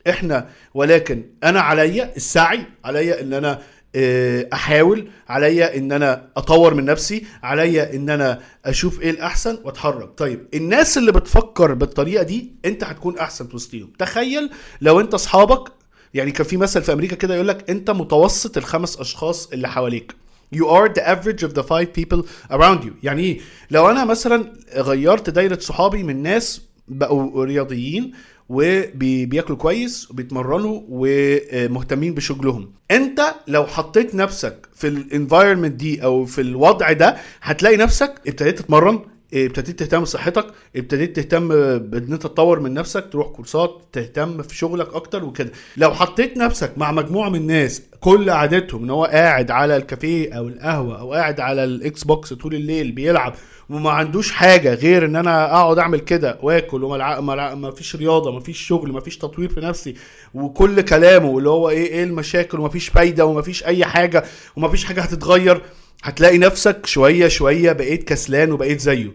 إحنا 0.08 0.48
ولكن 0.74 1.24
أنا 1.44 1.60
عليا 1.60 2.12
السعي 2.16 2.64
عليا 2.84 3.20
إن 3.20 3.32
أنا 3.32 3.58
آه، 3.94 4.48
أحاول 4.52 5.08
عليا 5.28 5.76
إن 5.76 5.92
أنا 5.92 6.28
أطور 6.36 6.74
من 6.74 6.84
نفسي 6.84 7.26
عليا 7.42 7.94
إن 7.94 8.10
أنا 8.10 8.40
أشوف 8.64 9.00
إيه 9.00 9.10
الأحسن 9.10 9.58
وأتحرك. 9.64 10.10
طيب 10.18 10.46
الناس 10.54 10.98
اللي 10.98 11.12
بتفكر 11.12 11.74
بالطريقة 11.74 12.22
دي 12.22 12.52
أنت 12.64 12.84
هتكون 12.84 13.18
أحسن 13.18 13.46
في 13.46 13.56
وسطهم 13.56 13.92
تخيل 13.98 14.50
لو 14.80 15.00
أنت 15.00 15.14
أصحابك 15.14 15.72
يعني 16.14 16.30
كان 16.30 16.46
في 16.46 16.56
مثل 16.56 16.82
في 16.82 16.92
أمريكا 16.92 17.16
كده 17.16 17.34
يقول 17.34 17.48
لك 17.48 17.70
أنت 17.70 17.90
متوسط 17.90 18.56
الخمس 18.56 18.96
أشخاص 19.00 19.48
اللي 19.52 19.68
حواليك. 19.68 20.14
You 20.56 20.62
are 20.66 20.88
the 20.98 21.02
average 21.02 21.42
of 21.48 21.52
the 21.54 21.62
five 21.62 21.88
people 22.00 22.22
around 22.52 22.84
you. 22.84 22.90
يعني 23.02 23.22
إيه؟ 23.22 23.40
لو 23.70 23.90
أنا 23.90 24.04
مثلا 24.04 24.52
غيرت 24.76 25.30
دايرة 25.30 25.58
صحابي 25.58 26.02
من 26.02 26.22
ناس 26.22 26.62
بقوا 26.88 27.44
رياضيين 27.44 28.12
وبياكلوا 28.48 29.58
كويس 29.58 30.10
وبيتمرنوا 30.10 30.80
ومهتمين 30.88 32.14
بشغلهم. 32.14 32.72
أنت 32.90 33.34
لو 33.48 33.66
حطيت 33.66 34.14
نفسك 34.14 34.68
في 34.74 34.88
الانفايرمنت 34.88 35.72
دي 35.74 36.04
أو 36.04 36.24
في 36.24 36.40
الوضع 36.40 36.92
ده 36.92 37.16
هتلاقي 37.42 37.76
نفسك 37.76 38.14
ابتديت 38.26 38.58
تتمرن 38.58 39.00
ابتديت 39.34 39.78
تهتم 39.78 40.00
بصحتك 40.02 40.46
ابتديت 40.76 41.16
تهتم 41.16 41.49
بان 41.78 42.12
انت 42.12 42.22
تطور 42.22 42.60
من 42.60 42.75
نفسك 42.75 43.04
تروح 43.12 43.26
كورسات 43.28 43.82
تهتم 43.92 44.42
في 44.42 44.56
شغلك 44.56 44.94
أكتر 44.94 45.25
وكده. 45.25 45.50
لو 45.76 45.90
حطيت 45.94 46.37
نفسك 46.37 46.72
مع 46.78 46.92
مجموعة 46.92 47.28
من 47.28 47.37
الناس 47.40 47.82
كل 48.00 48.30
عادتهم 48.30 48.82
إن 48.84 48.90
هو 48.90 49.04
قاعد 49.04 49.50
على 49.50 49.76
الكافيه 49.76 50.32
أو 50.32 50.49
القهوة 50.49 51.00
أو 51.00 51.12
قاعد 51.12 51.40
على 51.40 51.64
ال 51.64 52.04
Xbox 52.04 52.32
طول 52.32 52.54
الليل 52.54 52.92
بيلعب 52.92 53.34
وما 53.70 53.90
عندوش 53.90 54.32
حاجة 54.32 54.75
غير 54.75 55.04
إن 55.04 55.16
أنا 55.16 55.44
أقعد 55.44 55.78
أعمل 55.78 56.00
كده 56.00 56.38
وآكل 56.42 56.84
وما 56.84 57.20
ما 57.54 57.70
فيش 57.70 57.96
رياضة 57.96 58.32
ما 58.32 58.40
فيش 58.40 58.58
شغل 58.58 58.92
ما 58.92 59.00
فيش 59.00 59.18
تطوير 59.18 59.49
في 59.49 59.60
نفسي 59.60 59.94
وكل 60.34 60.80
كلامه 60.80 61.38
اللي 61.38 61.50
هو 61.50 61.70
إيه 61.70 61.87
إيه 61.87 62.04
المشاكل 62.04 62.60
وما 62.60 62.68
فيش 62.68 62.88
فايدة 62.88 63.26
وما 63.26 63.42
فيش 63.42 63.64
أي 63.64 63.84
حاجة 63.84 64.25
وما 64.56 64.68
فيش 64.68 64.84
حاجة 64.84 65.00
هتتغير. 65.00 65.62
هتلاقي 66.02 66.38
نفسك 66.38 66.87
شوية 66.87 67.28
شوية 67.28 67.73
بقيت 67.73 68.04
كسلان 68.09 68.52
وبقيت 68.52 68.80
زيه. 68.80 69.11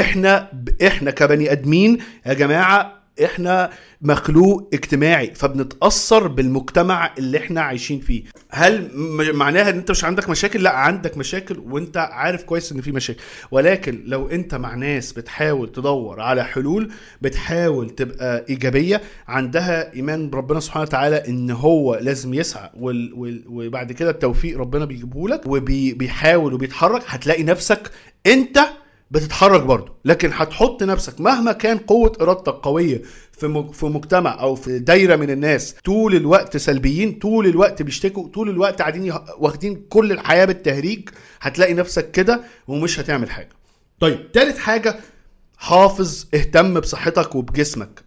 إحنا 0.00 0.52
إحنا 0.86 1.10
كبني 1.10 1.52
أدمين 1.52 1.98
يا 2.26 2.32
جماعة 2.32 2.99
إحنا 3.24 3.70
مخلوق 4.02 4.70
اجتماعي 4.74 5.34
فبنتأثر 5.34 6.26
بالمجتمع 6.28 7.14
اللي 7.18 7.38
إحنا 7.38 7.60
عايشين 7.60 8.00
فيه. 8.00 8.22
هل 8.50 8.90
معناها 9.34 9.70
إن 9.70 9.76
أنت 9.78 9.90
مش 9.90 10.04
عندك 10.04 10.28
مشاكل؟ 10.30 10.62
لا 10.62 10.70
عندك 10.70 11.16
مشاكل 11.18 11.58
وأنت 11.58 11.96
عارف 11.96 12.42
كويس 12.42 12.72
إن 12.72 12.80
في 12.80 12.92
مشاكل. 12.92 13.20
ولكن 13.50 14.02
لو 14.06 14.28
أنت 14.28 14.54
مع 14.54 14.74
ناس 14.74 15.12
بتحاول 15.12 15.72
تدور 15.72 16.20
على 16.20 16.44
حلول 16.44 16.92
بتحاول 17.20 17.90
تبقى 17.90 18.44
إيجابية 18.48 19.00
عندها 19.28 19.94
إيمان 19.94 20.30
بربنا 20.30 20.60
سبحانه 20.60 20.82
وتعالى 20.82 21.28
إن 21.28 21.50
هو 21.50 21.94
لازم 22.02 22.34
يسعى 22.34 22.70
وال 22.80 23.12
وال 23.14 23.42
وبعد 23.46 23.92
كده 23.92 24.10
التوفيق 24.10 24.58
ربنا 24.58 24.84
بيجيبه 24.84 25.28
لك 25.28 25.40
وبيحاول 25.46 26.54
وبيتحرك 26.54 27.02
هتلاقي 27.06 27.42
نفسك 27.42 27.90
أنت 28.26 28.60
بتتحرك 29.10 29.62
برضه. 29.62 29.92
لكن 30.04 30.30
هتحط 30.32 30.82
نفسك 30.82 31.20
مهما 31.20 31.52
كان 31.52 31.78
قوة 31.78 32.12
إرادتك 32.20 32.52
قوية 32.52 33.02
في 33.32 33.70
في 33.72 33.86
مجتمع 33.86 34.40
أو 34.40 34.54
في 34.54 34.78
دايرة 34.78 35.16
من 35.16 35.30
الناس 35.30 35.74
طول 35.84 36.14
الوقت 36.14 36.56
سلبيين 36.56 37.12
طول 37.12 37.46
الوقت 37.46 37.82
بيشتكوا 37.82 38.28
طول 38.28 38.48
الوقت 38.48 38.78
قاعدين 38.78 39.12
واخدين 39.38 39.86
كل 39.88 40.12
الحياة 40.12 40.44
بالتهريج 40.44 41.08
هتلاقي 41.40 41.74
نفسك 41.74 42.10
كده 42.10 42.40
ومش 42.68 43.00
هتعمل 43.00 43.30
حاجة. 43.30 43.48
طيب 44.00 44.32
تالت 44.32 44.58
حاجة 44.58 44.96
حافظ 45.56 46.26
اهتم 46.34 46.80
بصحتك 46.80 47.34
وبجسمك. 47.34 48.04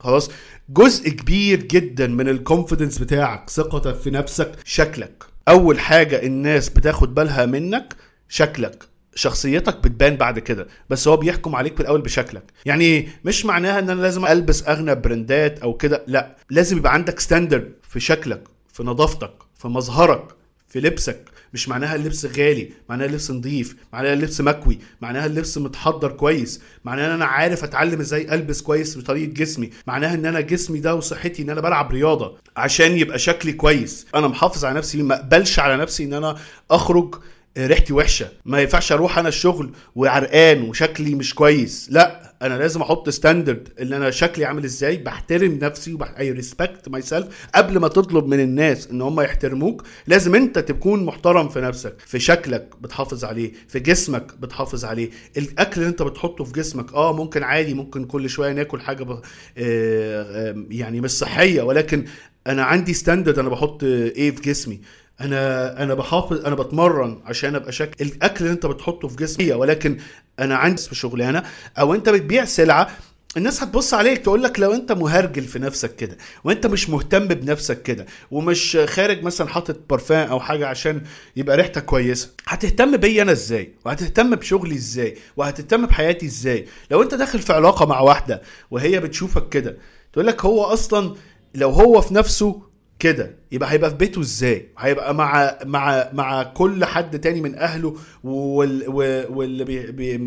خلاص؟ 0.00 0.30
جزء 0.68 1.08
كبير 1.10 1.62
جدا 1.62 2.06
من 2.06 2.28
الكونفيدنس 2.28 2.98
بتاعك 2.98 3.50
ثقتك 3.50 3.94
في 3.94 4.10
نفسك 4.10 4.52
شكلك. 4.64 5.24
أول 5.48 5.80
حاجة 5.80 6.22
الناس 6.22 6.68
بتاخد 6.68 7.14
بالها 7.14 7.46
منك 7.46 7.96
شكلك. 8.28 8.93
شخصيتك 9.14 9.76
بتبان 9.76 10.16
بعد 10.16 10.38
كده 10.38 10.66
بس 10.90 11.08
هو 11.08 11.16
بيحكم 11.16 11.56
عليك 11.56 11.74
في 11.76 11.80
الأول 11.80 12.00
بشكلك 12.00 12.42
يعني؟ 12.66 13.08
مش 13.24 13.44
معناها 13.44 13.78
إن 13.78 13.90
أنا 13.90 14.00
لازم 14.00 14.26
ألبس 14.26 14.68
أغنى 14.68 14.94
براندات 14.94 15.58
أو 15.58 15.74
كده 15.74 16.04
لأ 16.06 16.36
لازم 16.50 16.76
يبقى 16.76 16.94
عندك 16.94 17.20
standard 17.20 17.72
في 17.90 18.00
شكلك 18.00 18.42
في 18.72 18.82
نظافتك 18.82 19.32
في 19.58 19.68
مظهرك 19.68 20.24
في 20.68 20.80
لبسك 20.80 21.24
مش 21.52 21.68
معناها 21.68 21.94
اللبس 21.94 22.26
غالي 22.26 22.70
معناها 22.88 23.06
اللبس 23.06 23.30
نظيف 23.30 23.76
معناها 23.92 24.12
اللبس 24.12 24.40
مكوي 24.40 24.78
معناها 25.00 25.26
اللبس 25.26 25.58
متحضر 25.58 26.12
كويس 26.12 26.60
معناها 26.84 27.06
إن 27.06 27.10
أنا 27.12 27.24
عارف 27.24 27.64
أتعلم 27.64 28.00
إزاي 28.00 28.34
ألبس 28.34 28.62
كويس 28.62 28.98
بطريقة 28.98 29.32
جسمي 29.32 29.70
معناها 29.86 30.14
إن 30.14 30.26
أنا 30.26 30.40
جسمي 30.40 30.80
ده 30.80 30.94
وصحتي 30.94 31.42
إن 31.42 31.50
أنا 31.50 31.60
بلعب 31.60 31.92
رياضة 31.92 32.36
عشان 32.56 32.98
يبقى 32.98 33.18
شكلي 33.18 33.52
كويس 33.52 34.06
أنا 34.14 34.28
محافظ 34.28 34.64
على 34.64 34.78
نفسي 34.78 35.02
ما 35.02 35.14
أقبلش 35.14 35.58
على 35.58 35.76
نفسي 35.76 36.04
إن 36.04 36.12
أنا 36.12 36.36
أخرج 36.70 37.14
ريحتي 37.58 37.92
وحشة. 37.92 38.28
ما 38.44 38.60
ينفعش 38.60 38.92
أروح 38.92 39.18
أنا 39.18 39.28
الشغل 39.28 39.70
وعرقان 39.94 40.62
وشكلي 40.62 41.14
مش 41.14 41.34
كويس. 41.34 41.88
لا 41.90 42.34
أنا 42.42 42.58
لازم 42.58 42.82
أحط 42.82 43.08
standard 43.08 43.68
اللي 43.78 43.96
أنا 43.96 44.10
شكلي 44.10 44.44
عامل 44.44 44.64
إزاي. 44.64 44.96
بحترم 44.96 45.58
نفسي. 45.62 45.98
I 46.18 46.30
respect 46.32 46.88
myself 46.88 47.46
قبل 47.54 47.78
ما 47.78 47.88
تطلب 47.88 48.26
من 48.26 48.40
الناس 48.40 48.88
إن 48.90 49.02
هم 49.02 49.20
يحترموك 49.20 49.82
لازم 50.06 50.34
أنت 50.34 50.58
تكون 50.58 51.04
محترم 51.04 51.48
في 51.48 51.60
نفسك 51.60 51.94
في 52.06 52.18
شكلك 52.18 52.68
بتحافظ 52.80 53.24
عليه 53.24 53.52
في 53.68 53.80
جسمك 53.80 54.38
بتحافظ 54.40 54.84
عليه. 54.84 55.10
الأكل 55.36 55.80
اللي 55.80 55.90
أنت 55.90 56.02
بتحطه 56.02 56.44
في 56.44 56.52
جسمك 56.52 56.94
آه 56.94 57.12
ممكن 57.12 57.42
عادي 57.42 57.74
ممكن 57.74 58.04
كل 58.04 58.28
شوية 58.30 58.52
ناكل 58.52 58.80
حاجة 58.80 59.02
ب... 59.02 59.10
آه... 59.10 59.20
آه... 59.58 60.64
يعني 60.70 61.00
مش 61.00 61.10
صحية. 61.10 61.62
ولكن 61.62 62.04
أنا 62.46 62.64
عندي 62.64 62.94
standard 62.94 63.38
أنا 63.38 63.48
بحط 63.48 63.84
إيه 63.84 64.30
في 64.30 64.42
جسمي. 64.42 64.80
أنا 65.20 65.82
أنا 65.82 65.94
بحافظ 65.94 66.46
أنا 66.46 66.54
بتمرن 66.54 67.20
عشان 67.24 67.54
أبقى 67.54 67.72
شكل 67.72 68.04
الأكل 68.04 68.44
اللي 68.44 68.54
أنت 68.54 68.66
بتحطه 68.66 69.08
في 69.08 69.16
جسمي 69.16 69.52
ولكن 69.52 69.98
أنا 70.38 70.56
عندي 70.56 70.82
في 70.82 70.94
شغلانة 70.94 71.42
أو 71.78 71.94
أنت 71.94 72.08
بتبيع 72.08 72.44
سلعة 72.44 72.90
الناس 73.36 73.62
هتبص 73.62 73.94
عليك 73.94 74.18
تقول 74.18 74.42
لك 74.42 74.60
لو 74.60 74.74
أنت 74.74 74.92
مهرجل 74.92 75.42
في 75.42 75.58
نفسك 75.58 75.96
كده 75.96 76.16
وأنت 76.44 76.66
مش 76.66 76.90
مهتم 76.90 77.28
بنفسك 77.28 77.82
كده 77.82 78.06
ومش 78.30 78.78
خارج 78.84 79.22
مثلا 79.22 79.48
حاطط 79.48 79.80
بارفان 79.90 80.28
أو 80.28 80.40
حاجة 80.40 80.66
عشان 80.66 81.02
يبقى 81.36 81.56
ريحتك 81.56 81.84
كويسة 81.84 82.30
هتهتم 82.46 82.96
بيا 82.96 83.22
أنا 83.22 83.32
إزاي؟ 83.32 83.72
وهتهتم 83.84 84.34
بشغلي 84.34 84.74
إزاي؟ 84.74 85.16
وهتهتم 85.36 85.86
بحياتي 85.86 86.26
إزاي؟ 86.26 86.66
لو 86.90 87.02
أنت 87.02 87.14
داخل 87.14 87.38
في 87.38 87.52
علاقة 87.52 87.86
مع 87.86 88.00
واحدة 88.00 88.42
وهي 88.70 89.00
بتشوفك 89.00 89.48
كده 89.48 89.76
تقول 90.12 90.26
لك 90.26 90.44
هو 90.44 90.64
أصلا 90.64 91.14
لو 91.54 91.70
هو 91.70 92.00
في 92.00 92.14
نفسه 92.14 92.62
كده. 93.04 93.36
يبقى 93.52 93.72
هيبقى 93.72 93.90
في 93.90 93.96
بيته 93.96 94.20
إزاي؟ 94.20 94.68
هيبقى 94.78 95.14
مع 95.14 95.58
مع 95.64 96.10
مع 96.12 96.42
كل 96.42 96.84
حد 96.84 97.20
تاني 97.20 97.40
من 97.40 97.54
أهله 97.54 97.96
وال 98.24 98.88
واللي 99.30 99.64
بي 99.64 99.92
بي 99.92 100.18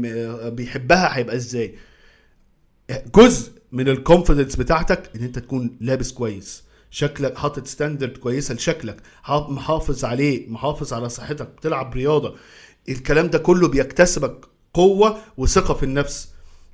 بيحبها 0.49 1.17
هيبقى 1.17 1.35
إزاي؟ 1.35 1.75
جزء 3.15 3.51
من 3.71 3.89
ال 3.89 3.95
confidence 3.95 4.55
بتاعتك 4.55 5.09
إن 5.15 5.23
أنت 5.23 5.39
تكون 5.39 5.77
لابس 5.81 6.11
كويس. 6.11 6.63
شكلك 6.91 7.37
حاطط 7.37 7.67
standard 7.67 8.17
كويسة 8.17 8.55
لشكلك. 8.55 8.97
محافظ 9.29 10.05
عليه 10.05 10.49
محافظ 10.49 10.93
على 10.93 11.09
صحتك. 11.09 11.47
بتلعب 11.47 11.93
رياضة. 11.93 12.35
الكلام 12.89 13.27
ده 13.27 13.37
كله 13.39 13.67
بيكتسبك 13.67 14.45
قوة 14.73 15.17
وثقة 15.37 15.73
في 15.73 15.83
النفس. 15.83 16.29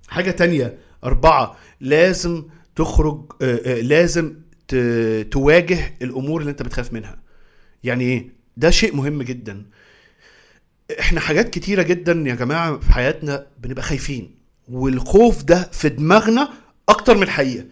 حاجة 0.08 0.32
تانية 0.32 0.78
أربعة 1.04 1.58
لازم 1.82 2.44
تخرج 2.76 3.32
لازم 3.82 4.43
تواجه 5.32 5.94
الأمور 6.02 6.42
اللي 6.42 6.52
أنت 6.52 6.62
بتخاف 6.64 6.94
منها. 6.94 7.20
يعني 7.84 8.04
إيه؟ 8.04 8.30
ده 8.58 8.70
شيء 8.70 8.96
مهم 8.96 9.22
جدا. 9.22 9.66
إحنا 11.00 11.20
حاجات 11.20 11.50
كتيرة 11.50 11.82
جدا 11.82 12.24
يا 12.28 12.36
جماعة 12.36 12.78
في 12.80 12.92
حياتنا 12.94 13.46
بنبقى 13.60 13.84
خايفين 13.84 14.36
والخوف 14.72 15.44
ده 15.44 15.70
في 15.72 15.90
دماغنا 15.90 16.50
أكتر 16.90 17.18
من 17.18 17.24
الحقيقة. 17.24 17.66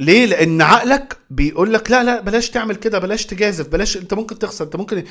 ليه؟ 0.00 0.26
لأن 0.26 0.62
عقلك 0.62 1.16
بيقول 1.30 1.72
لك 1.72 1.90
لا 1.90 2.04
لا 2.04 2.20
بلاش 2.20 2.50
تعمل 2.50 2.76
كده 2.76 2.98
بلاش 2.98 3.26
تجازف 3.26 3.68
بلاش 3.68 3.96
أنت 3.96 4.14
ممكن 4.14 4.38
تخسر 4.38 4.64
أنت 4.64 4.76
ممكن 4.76 5.04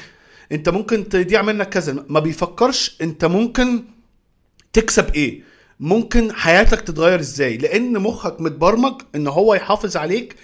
أنت 0.52 0.70
ممكن 0.70 1.10
تضيع 1.10 1.42
منك 1.42 1.70
كذا. 1.70 2.06
ما 2.10 2.20
بيفكرش 2.20 2.98
أنت 3.02 3.26
ممكن 3.26 3.84
تكسب 4.74 5.16
إيه. 5.16 5.42
ممكن 5.80 6.34
حياتك 6.34 6.82
تتغير 6.82 7.20
إزاي. 7.20 7.58
لأن 7.58 7.94
مخك 7.94 8.42
متبرمج 8.42 9.02
إن 9.16 9.28
هو 9.28 9.54
يحافظ 9.56 9.98
عليك 9.98 10.36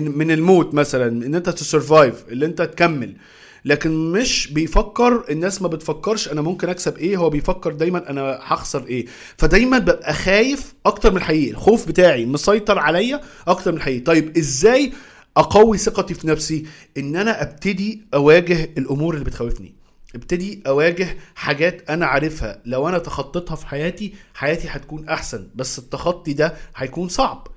من 0.00 0.30
الموت 0.30 0.74
مثلا 0.74 1.26
إن 1.26 1.34
أنت 1.34 1.48
تسرفايف 1.50 2.24
اللي 2.28 2.46
أنت 2.46 2.62
تكمل. 2.62 3.16
لكن 3.64 4.12
مش 4.12 4.52
بيفكر 4.52 5.24
الناس 5.30 5.62
ما 5.62 5.68
بتفكرش 5.68 6.28
أنا 6.32 6.40
ممكن 6.42 6.68
أكسب 6.68 6.98
إيه 6.98 7.16
هو 7.16 7.30
بيفكر 7.30 7.72
دايما 7.72 8.10
أنا 8.10 8.38
هخسر 8.42 8.86
إيه. 8.86 9.06
فدايما 9.38 9.78
ببقى 9.78 10.14
خايف 10.14 10.74
أكتر 10.86 11.10
من 11.10 11.16
الحقيقي 11.16 11.50
الخوف 11.50 11.88
بتاعي 11.88 12.26
مسيطر 12.26 12.78
عليا 12.78 13.20
أكتر 13.48 13.72
من 13.72 13.76
الحقيقي. 13.78 14.00
طيب 14.00 14.36
إزاي 14.38 14.92
أقوي 15.36 15.78
ثقتي 15.78 16.14
في 16.14 16.26
نفسي؟ 16.26 16.66
إن 16.96 17.16
أنا 17.16 17.42
أبتدي 17.42 18.02
أواجه 18.14 18.70
الأمور 18.78 19.14
اللي 19.14 19.24
بتخوفني. 19.24 19.74
أبتدي 20.14 20.62
أواجه 20.66 21.16
حاجات 21.34 21.90
أنا 21.90 22.06
عارفها. 22.06 22.62
لو 22.64 22.88
أنا 22.88 22.98
تخطيتها 22.98 23.54
في 23.56 23.66
حياتي 23.66 24.14
حياتي 24.34 24.68
هتكون 24.68 25.08
أحسن 25.08 25.48
بس 25.54 25.78
التخطي 25.78 26.32
ده 26.32 26.54
هيكون 26.76 27.08
صعب. 27.08 27.48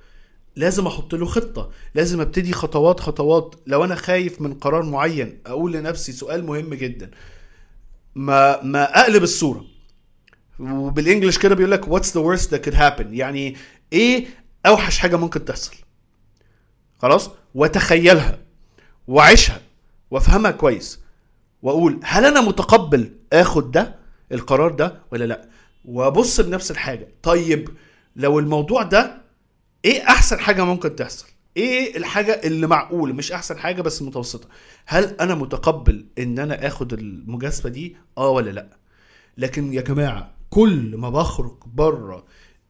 لازم 0.58 0.86
أحط 0.86 1.14
له 1.14 1.26
خطة. 1.26 1.70
لازم 1.94 2.20
أبتدي 2.20 2.52
خطوات 2.52 3.00
خطوات. 3.00 3.54
لو 3.66 3.84
أنا 3.84 3.94
خايف 3.94 4.40
من 4.40 4.54
قرار 4.54 4.82
معين 4.82 5.40
أقول 5.46 5.72
لنفسي 5.72 6.12
سؤال 6.12 6.44
مهم 6.46 6.74
جدا. 6.74 7.10
ما 8.14 8.62
ما 8.62 9.00
أقلب 9.00 9.22
الصورة. 9.22 9.64
وبالإنجلش 10.60 11.38
كده 11.38 11.54
بيقول 11.54 11.72
لك 11.72 11.84
what's 11.84 12.08
the 12.08 12.22
worst 12.22 12.48
that 12.50 12.64
could 12.68 12.74
happen 12.76 13.06
يعني 13.10 13.56
إيه 13.92 14.26
أوحش 14.66 14.98
حاجة 14.98 15.16
ممكن 15.16 15.44
تحصل؟ 15.44 15.74
خلاص؟ 16.98 17.30
وتخيلها 17.54 18.38
وعيشها 19.08 19.60
وأفهمها 20.10 20.50
كويس. 20.50 21.00
وأقول 21.62 22.00
هل 22.04 22.24
أنا 22.24 22.40
متقبل 22.40 23.12
آخد 23.32 23.70
ده 23.70 23.98
القرار 24.32 24.72
ده 24.72 25.02
ولا 25.12 25.24
لأ؟ 25.24 25.48
وأبص 25.84 26.40
بنفس 26.40 26.70
الحاجة. 26.70 27.08
طيب 27.22 27.68
لو 28.16 28.38
الموضوع 28.38 28.82
ده 28.82 29.17
إيه 29.84 30.02
احسن 30.08 30.38
حاجة 30.40 30.64
ممكن 30.64 30.96
تحصل؟ 30.96 31.26
إيه 31.56 31.96
الحاجة 31.96 32.40
اللي 32.44 32.66
معقول؟ 32.66 33.14
مش 33.14 33.32
احسن 33.32 33.58
حاجة 33.58 33.82
بس 33.82 34.02
متوسطة. 34.02 34.48
هل 34.86 35.04
أنا 35.20 35.34
متقبل 35.34 36.06
إن 36.18 36.38
أنا 36.38 36.66
آخد 36.66 36.92
المجازفة 36.92 37.68
دي؟ 37.68 37.96
آه 38.18 38.30
ولا 38.30 38.50
لأ؟ 38.50 38.76
لكن 39.38 39.72
يا 39.72 39.80
جماعة 39.82 40.34
كل 40.50 40.96
ما 40.96 41.10
بخرج 41.10 41.56
بره 41.66 42.24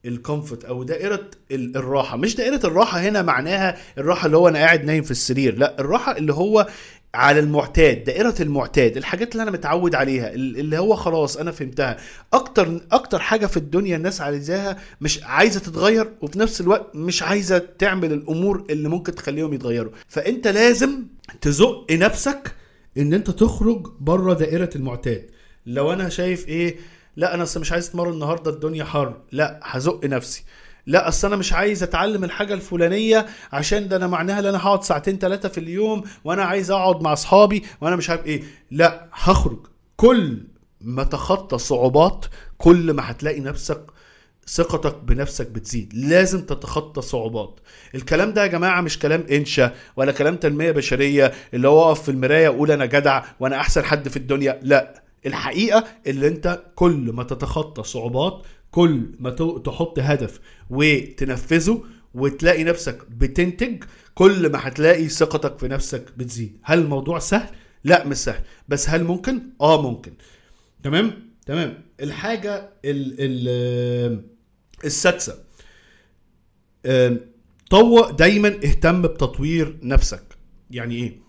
الكومفورت 0.05 0.65
أو 0.65 0.83
دائرة 0.83 1.29
الراحة 1.51 2.17
مش 2.17 2.35
دائرة 2.35 2.65
الراحة 2.65 2.99
هنا 2.99 3.21
معناها 3.21 3.77
الراحة 3.97 4.25
اللي 4.25 4.37
هو 4.37 4.47
أنا 4.47 4.59
قاعد 4.59 4.83
نايم 4.85 5.03
في 5.03 5.11
السرير 5.11 5.57
لأ 5.57 5.79
الراحة 5.79 6.17
اللي 6.17 6.33
هو 6.33 6.67
على 7.13 7.39
المعتاد 7.39 8.03
دائرة 8.03 8.35
المعتاد 8.39 8.97
الحاجات 8.97 9.31
اللي 9.31 9.43
أنا 9.43 9.51
متعود 9.51 9.95
عليها 9.95 10.33
اللي 10.33 10.77
هو 10.77 10.95
خلاص 10.95 11.37
أنا 11.37 11.51
فهمتها. 11.51 11.97
أكتر 12.33 12.81
أكتر 12.91 13.19
حاجة 13.19 13.45
في 13.45 13.57
الدنيا 13.57 13.95
الناس 13.97 14.21
عايزاها 14.21 14.77
مش 15.01 15.23
عايزة 15.23 15.59
تتغير 15.59 16.13
وفي 16.21 16.39
نفس 16.39 16.61
الوقت 16.61 16.95
مش 16.95 17.23
عايزة 17.23 17.57
تعمل 17.57 18.13
الأمور 18.13 18.65
اللي 18.69 18.89
ممكن 18.89 19.15
تخليهم 19.15 19.53
يتغيروا. 19.53 19.91
فأنت 20.07 20.47
لازم 20.47 21.03
تزق 21.41 21.85
نفسك 21.91 22.55
إن 22.97 23.13
أنت 23.13 23.29
تخرج 23.29 23.87
بره 23.99 24.33
دائرة 24.33 24.69
المعتاد. 24.75 25.29
لو 25.65 25.93
أنا 25.93 26.09
شايف 26.09 26.47
إيه 26.47 26.75
لأ 27.15 27.43
أصل 27.43 27.59
مش 27.59 27.71
عايز 27.71 27.87
أتمرن 27.87 28.13
النهارده 28.13 28.51
الدنيا 28.51 28.83
حر 28.83 29.21
لأ 29.31 29.59
هزق 29.63 30.05
نفسي. 30.05 30.43
لا 30.89 31.07
أصل 31.07 31.27
أنا 31.27 31.35
مش 31.35 31.53
عايز 31.53 31.83
أتعلم 31.83 32.23
الحاجة 32.23 32.53
الفلانية 32.53 33.25
عشان 33.51 33.87
ده 33.87 33.95
أنا 33.95 34.07
معناها 34.07 34.39
إن 34.39 34.45
أنا 34.45 34.57
هقعد 34.57 34.83
ساعتين 34.83 35.17
ثلاثة 35.17 35.49
في 35.49 35.57
اليوم 35.57 36.03
وأنا 36.23 36.43
عايز 36.43 36.71
أقعد 36.71 37.01
مع 37.01 37.13
أصحابي 37.13 37.63
وأنا 37.81 37.95
مش 37.95 38.09
عارف 38.09 38.25
إيه. 38.25 38.43
لا 38.71 39.07
هخرج. 39.13 39.59
كل 39.97 40.43
ما 40.81 41.03
تخطى 41.03 41.57
صعوبات 41.57 42.25
كل 42.57 42.93
ما 42.93 43.11
هتلاقي 43.11 43.39
نفسك 43.39 43.81
ثقتك 44.47 44.95
بنفسك 45.03 45.47
بتزيد. 45.47 45.93
لازم 45.95 46.41
تتخطى 46.41 47.01
صعوبات. 47.01 47.59
الكلام 47.95 48.33
ده 48.33 48.41
يا 48.41 48.47
جماعة 48.47 48.81
مش 48.81 48.99
كلام 48.99 49.23
إنشا 49.31 49.73
ولا 49.95 50.11
كلام 50.11 50.35
تنمية 50.35 50.71
بشرية 50.71 51.31
اللي 51.53 51.67
هو 51.67 51.87
أقف 51.87 52.01
في 52.03 52.11
المراية 52.11 52.49
واقول 52.49 52.71
أنا 52.71 52.85
جدع 52.85 53.23
وأنا 53.39 53.55
أحسن 53.55 53.83
حد 53.83 54.07
في 54.07 54.17
الدنيا. 54.17 54.59
لا 54.63 55.03
الحقيقة 55.25 55.83
اللي 56.07 56.27
أنت 56.27 56.61
كل 56.75 57.11
ما 57.13 57.23
تتخطى 57.23 57.83
صعوبات 57.83 58.41
كل 58.71 59.11
ما 59.19 59.29
تحط 59.65 59.99
هدف. 59.99 60.39
وتنفذه 60.69 61.83
وتلاقي 62.13 62.63
نفسك 62.63 63.09
بتنتج 63.09 63.83
كل 64.15 64.51
ما 64.51 64.67
هتلاقي 64.67 65.09
ثقتك 65.09 65.59
في 65.59 65.67
نفسك 65.67 66.05
بتزيد. 66.17 66.59
هل 66.63 66.79
الموضوع 66.79 67.19
سهل؟ 67.19 67.49
لا 67.83 68.07
مش 68.07 68.17
سهل. 68.17 68.43
بس 68.67 68.89
هل 68.89 69.03
ممكن؟ 69.03 69.41
آه 69.61 69.81
ممكن. 69.81 70.13
تمام؟ 70.83 71.29
تمام. 71.45 71.83
الحاجة 72.01 72.69
ال 72.85 73.15
ال 73.19 74.23
السادسة 74.85 75.43
طوق 77.69 78.11
دايما 78.11 78.47
اهتم 78.47 79.01
بتطوير 79.01 79.79
نفسك. 79.83 80.23
يعني 80.71 80.95
إيه؟ 80.95 81.19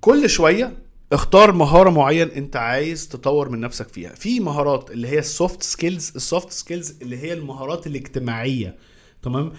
كل 0.00 0.30
شوية 0.30 0.85
اختار 1.12 1.52
مهارة 1.52 1.90
معين 1.90 2.28
انت 2.30 2.56
عايز 2.56 3.08
تطور 3.08 3.48
من 3.48 3.60
نفسك 3.60 3.88
فيها. 3.88 4.14
في 4.14 4.40
مهارات 4.40 4.90
اللي 4.90 5.08
هي 5.08 5.18
ال 5.18 5.27
soft 5.27 5.62
skills 5.62 6.12
ال 6.16 6.23
soft 6.23 6.50
skills 6.52 6.94
اللي 7.02 7.16
هي 7.18 7.32
المهارات 7.32 7.86
الاجتماعية. 7.86 8.76
تمام؟ 9.22 9.52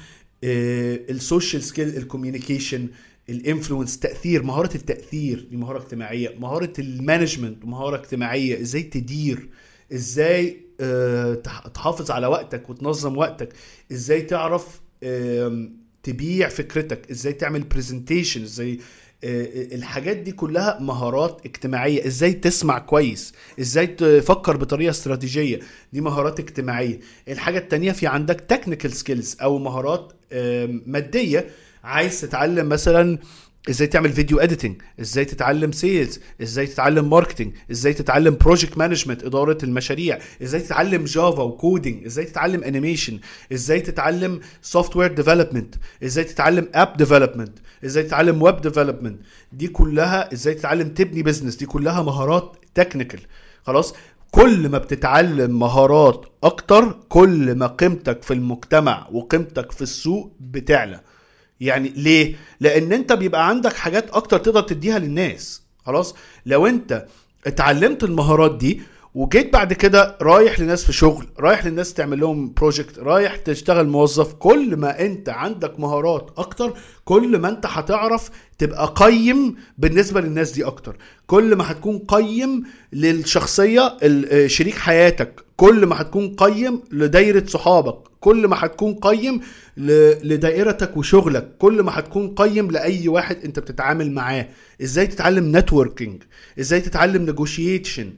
ال 0.43 0.60
social 0.60 1.63
skill 1.63 1.97
ال 1.97 2.04
communication 2.04 2.87
ال 3.29 3.36
influence 3.36 3.99
تأثير 3.99 4.43
مهارة 4.43 4.75
التأثير 4.75 5.47
دي 5.51 5.57
مهارة 5.57 5.77
اجتماعية. 5.77 6.35
مهارة 6.39 6.73
ال 6.79 6.87
management 6.87 7.65
مهارة 7.65 7.95
اجتماعية. 7.95 8.61
إزاي 8.61 8.83
تدير؟ 8.83 9.49
إزاي 9.93 10.61
آه، 10.81 11.33
تح- 11.33 11.67
تحافظ 11.67 12.11
على 12.11 12.27
وقتك 12.27 12.69
وتنظم 12.69 13.17
وقتك. 13.17 13.53
إزاي 13.91 14.21
تعرف 14.21 14.81
تبيع 16.03 16.49
فكرتك. 16.49 17.11
إزاي 17.11 17.33
تعمل 17.33 17.61
presentation 17.63 18.41
إزاي 18.41 18.79
الحاجات 19.23 20.17
دي 20.17 20.31
كلها 20.31 20.77
مهارات 20.81 21.41
اجتماعية. 21.45 22.07
إزاي 22.07 22.33
تسمع 22.33 22.79
كويس؟ 22.79 23.33
إزاي 23.59 23.87
تفكر 23.87 24.57
بطريقة 24.57 24.89
استراتيجية؟ 24.89 25.59
دي 25.93 26.01
مهارات 26.01 26.39
اجتماعية. 26.39 26.99
الحاجة 27.27 27.57
التانية 27.57 27.91
في 27.91 28.07
عندك 28.07 28.41
technical 28.41 28.93
skills 28.93 29.37
أو 29.41 29.57
مهارات 29.57 30.13
مادية. 30.85 31.47
عايز 31.83 32.21
تتعلم 32.21 32.69
مثلا 32.69 33.17
إزاي 33.69 33.87
تعمل 33.87 34.13
video 34.13 34.39
editing 34.39 34.81
إزاي 35.01 35.25
تتعلم 35.25 35.71
sales 35.71 36.19
إزاي 36.41 36.67
تتعلم 36.67 37.09
marketing 37.09 37.53
إزاي 37.71 37.93
تتعلم 37.93 38.35
project 38.35 38.77
management 38.77 39.23
إدارة 39.23 39.57
المشاريع 39.63 40.19
إزاي 40.43 40.61
تتعلم 40.61 41.03
Java 41.03 41.43
و 41.43 41.52
coding 41.52 42.05
إزاي 42.05 42.25
تتعلم 42.25 42.63
animation 42.63 43.19
إزاي 43.53 43.79
تتعلم 43.81 44.39
software 44.61 45.13
development 45.13 45.75
إزاي 46.03 46.23
تتعلم 46.23 46.69
app 46.75 46.97
development 46.97 47.59
إزاي 47.85 48.03
تتعلم 48.03 48.41
web 48.41 48.61
development 48.61 49.19
دي 49.51 49.67
كلها 49.67 50.33
إزاي 50.33 50.53
تتعلم 50.53 50.89
تبني 50.89 51.23
business 51.23 51.55
دي 51.55 51.65
كلها 51.65 52.01
مهارات 52.01 52.55
technical 52.75 53.19
خلاص؟ 53.63 53.93
كل 54.31 54.69
ما 54.69 54.77
بتتعلم 54.77 55.59
مهارات 55.59 56.25
أكتر 56.43 56.99
كل 57.09 57.55
ما 57.55 57.67
قيمتك 57.67 58.23
في 58.23 58.33
المجتمع 58.33 59.07
وقيمتك 59.11 59.71
في 59.71 59.81
السوق 59.81 60.33
بتعلى. 60.39 61.01
يعني 61.61 61.93
ليه؟ 61.95 62.35
لأن 62.59 62.93
أنت 62.93 63.13
بيبقى 63.13 63.47
عندك 63.49 63.73
حاجات 63.73 64.09
أكتر 64.11 64.37
تقدر 64.37 64.61
تديها 64.61 64.99
للناس. 64.99 65.61
خلاص؟ 65.85 66.15
لو 66.45 66.67
أنت 66.67 67.05
اتعلمت 67.47 68.03
المهارات 68.03 68.57
دي 68.57 68.81
وجيت 69.15 69.53
بعد 69.53 69.73
كده 69.73 70.17
رايح 70.21 70.59
لناس 70.59 70.85
في 70.85 70.93
شغل 70.93 71.25
رايح 71.39 71.65
للناس 71.65 71.93
تعمل 71.93 72.19
لهم 72.19 72.53
بروجكت 72.53 72.99
رايح 72.99 73.35
تشتغل 73.35 73.87
موظف 73.87 74.33
كل 74.33 74.75
ما 74.77 75.01
أنت 75.01 75.29
عندك 75.29 75.79
مهارات 75.79 76.31
أكتر 76.37 76.73
كل 77.05 77.37
ما 77.37 77.49
أنت 77.49 77.65
هتعرف 77.65 78.29
تبقى 78.57 78.93
قيم 78.95 79.55
بالنسبة 79.77 80.21
للناس 80.21 80.51
دي 80.51 80.65
أكتر. 80.65 80.97
كل 81.27 81.55
ما 81.55 81.71
هتكون 81.71 81.99
قيم 81.99 82.63
للشخصية 82.93 83.97
ال- 84.03 84.51
شريك 84.51 84.75
حياتك. 84.75 85.43
كل 85.55 85.85
ما 85.85 86.01
هتكون 86.01 86.35
قيم 86.35 86.81
لدايرة 86.91 87.45
صحابك. 87.45 87.97
كل 88.27 88.47
ما 88.47 88.55
هتكون 88.65 88.93
قيم 88.95 89.41
لدائرتك 90.23 90.97
وشغلك 90.97 91.57
كل 91.57 91.81
ما 91.83 91.99
هتكون 91.99 92.35
قيم 92.35 92.71
لأي 92.71 93.07
واحد 93.07 93.37
أنت 93.45 93.59
بتتعامل 93.59 94.11
معاه. 94.11 94.47
إزاي 94.81 95.07
تتعلم 95.07 95.57
networking 95.57 96.23
إزاي 96.59 96.81
تتعلم 96.81 97.25
negotiation 97.25 98.13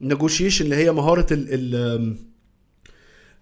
negotiation 0.00 0.64
اللي 0.64 0.76
هي 0.76 0.92
مهارة 0.92 1.26
ال 1.32 1.74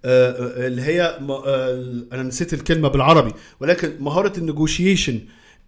آه، 0.05 0.31
آه، 0.31 0.67
اللي 0.67 0.83
هي 0.83 1.03
آه، 1.03 2.05
أنا 2.13 2.23
نسيت 2.23 2.55
الكلمة 2.55 2.89
بالعربي. 2.89 3.33
ولكن 3.61 3.93
مهارة 4.01 4.39
النيجوشيشن 4.39 5.21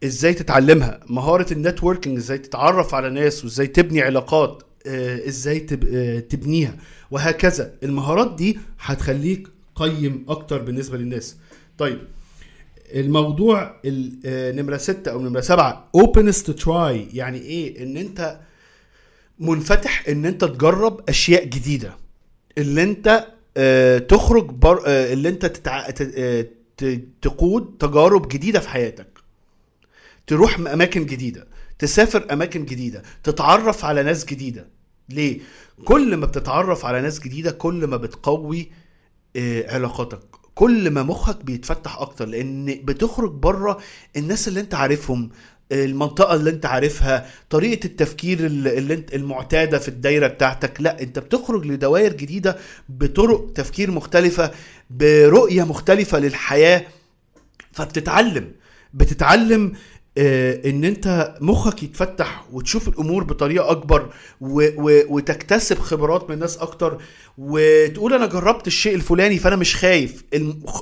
إزاي 0.04 0.34
تتعلمها؟ 0.34 1.00
مهارة 1.06 1.52
النتوركينج 1.52 2.16
إزاي 2.16 2.38
تتعرف 2.38 2.94
على 2.94 3.10
ناس 3.10 3.44
وإزاي 3.44 3.66
تبني 3.66 4.02
علاقات؟ 4.02 4.62
إزاي 5.28 5.60
تب- 5.60 6.28
تبنيها؟ 6.28 6.76
وهكذا. 7.10 7.74
المهارات 7.82 8.34
دي 8.36 8.58
هتخليك 8.80 9.48
قيم 9.74 10.24
أكتر 10.28 10.62
بالنسبة 10.62 10.98
للناس. 10.98 11.36
طيب 11.78 11.98
الموضوع 12.94 13.80
ال- 13.84 14.18
آه، 14.24 14.52
نمرة 14.52 14.76
ستة 14.76 15.10
أو 15.10 15.22
نمرة 15.22 15.40
سبعة 15.40 15.90
openness 15.96 16.36
to 16.46 16.64
try. 16.64 17.14
يعني 17.14 17.38
إيه؟ 17.38 17.82
إن 17.82 17.96
أنت 17.96 18.40
منفتح 19.38 20.08
إن 20.08 20.26
أنت 20.26 20.44
تجرب 20.44 21.08
أشياء 21.08 21.44
جديدة. 21.44 21.96
اللي 22.58 22.82
أنت 22.82 23.26
آه، 23.56 23.98
تخرج 23.98 24.50
بر... 24.50 24.82
آه، 24.86 25.12
اللي 25.12 25.28
أنت 25.28 25.46
تتع... 25.46 25.90
تقود 27.22 27.76
تجارب 27.78 28.28
جديدة 28.28 28.60
في 28.60 28.68
حياتك. 28.68 29.18
تروح 30.26 30.58
أماكن 30.58 31.06
جديدة. 31.06 31.46
تسافر 31.78 32.26
أماكن 32.32 32.64
جديدة. 32.64 33.02
تتعرف 33.24 33.84
على 33.84 34.02
ناس 34.02 34.24
جديدة. 34.24 34.66
ليه؟ 35.08 35.40
كل 35.84 36.16
ما 36.16 36.26
بتتعرف 36.26 36.84
على 36.84 37.00
ناس 37.00 37.20
جديدة 37.20 37.50
كل 37.50 37.86
ما 37.86 37.96
بتقوي 37.96 38.70
علاقاتك. 39.68 40.20
كل 40.54 40.90
ما 40.90 41.02
مخك 41.02 41.44
بيتفتح 41.44 41.98
أكتر 41.98 42.26
لأن 42.26 42.80
بتخرج 42.84 43.30
بره 43.32 43.78
الناس 44.16 44.48
اللي 44.48 44.60
أنت 44.60 44.74
عارفهم 44.74 45.30
المنطقة 45.72 46.34
اللي 46.34 46.50
أنت 46.50 46.66
عارفها 46.66 47.26
طريقة 47.50 47.86
التفكير 47.86 48.46
اللي 48.46 48.94
انت 48.94 49.14
المعتادة 49.14 49.78
في 49.78 49.88
الدايرة 49.88 50.26
بتاعتك. 50.26 50.80
لا 50.80 51.02
أنت 51.02 51.18
بتخرج 51.18 51.66
لدوائر 51.66 52.12
جديدة 52.12 52.56
بطرق 52.88 53.52
تفكير 53.54 53.90
مختلفة 53.90 54.50
برؤية 54.90 55.62
مختلفة 55.64 56.18
للحياة 56.18 56.84
فبتتعلم. 57.72 58.52
بتتعلم 58.94 59.72
آه، 59.72 59.76
إن 60.18 60.84
أنت 60.84 61.34
مخك 61.40 61.82
يتفتح 61.82 62.44
وتشوف 62.52 62.88
الأمور 62.88 63.24
بطريقة 63.24 63.70
أكبر 63.70 64.08
و 64.40 64.68
و 64.78 65.02
وتكتسب 65.08 65.78
خبرات 65.78 66.30
من 66.30 66.38
ناس 66.38 66.56
أكتر 66.58 66.98
وتقول 67.38 68.14
أنا 68.14 68.26
جربت 68.26 68.66
الشيء 68.66 68.94
الفلاني 68.94 69.38
فأنا 69.38 69.56
مش 69.56 69.76
خايف. 69.76 70.24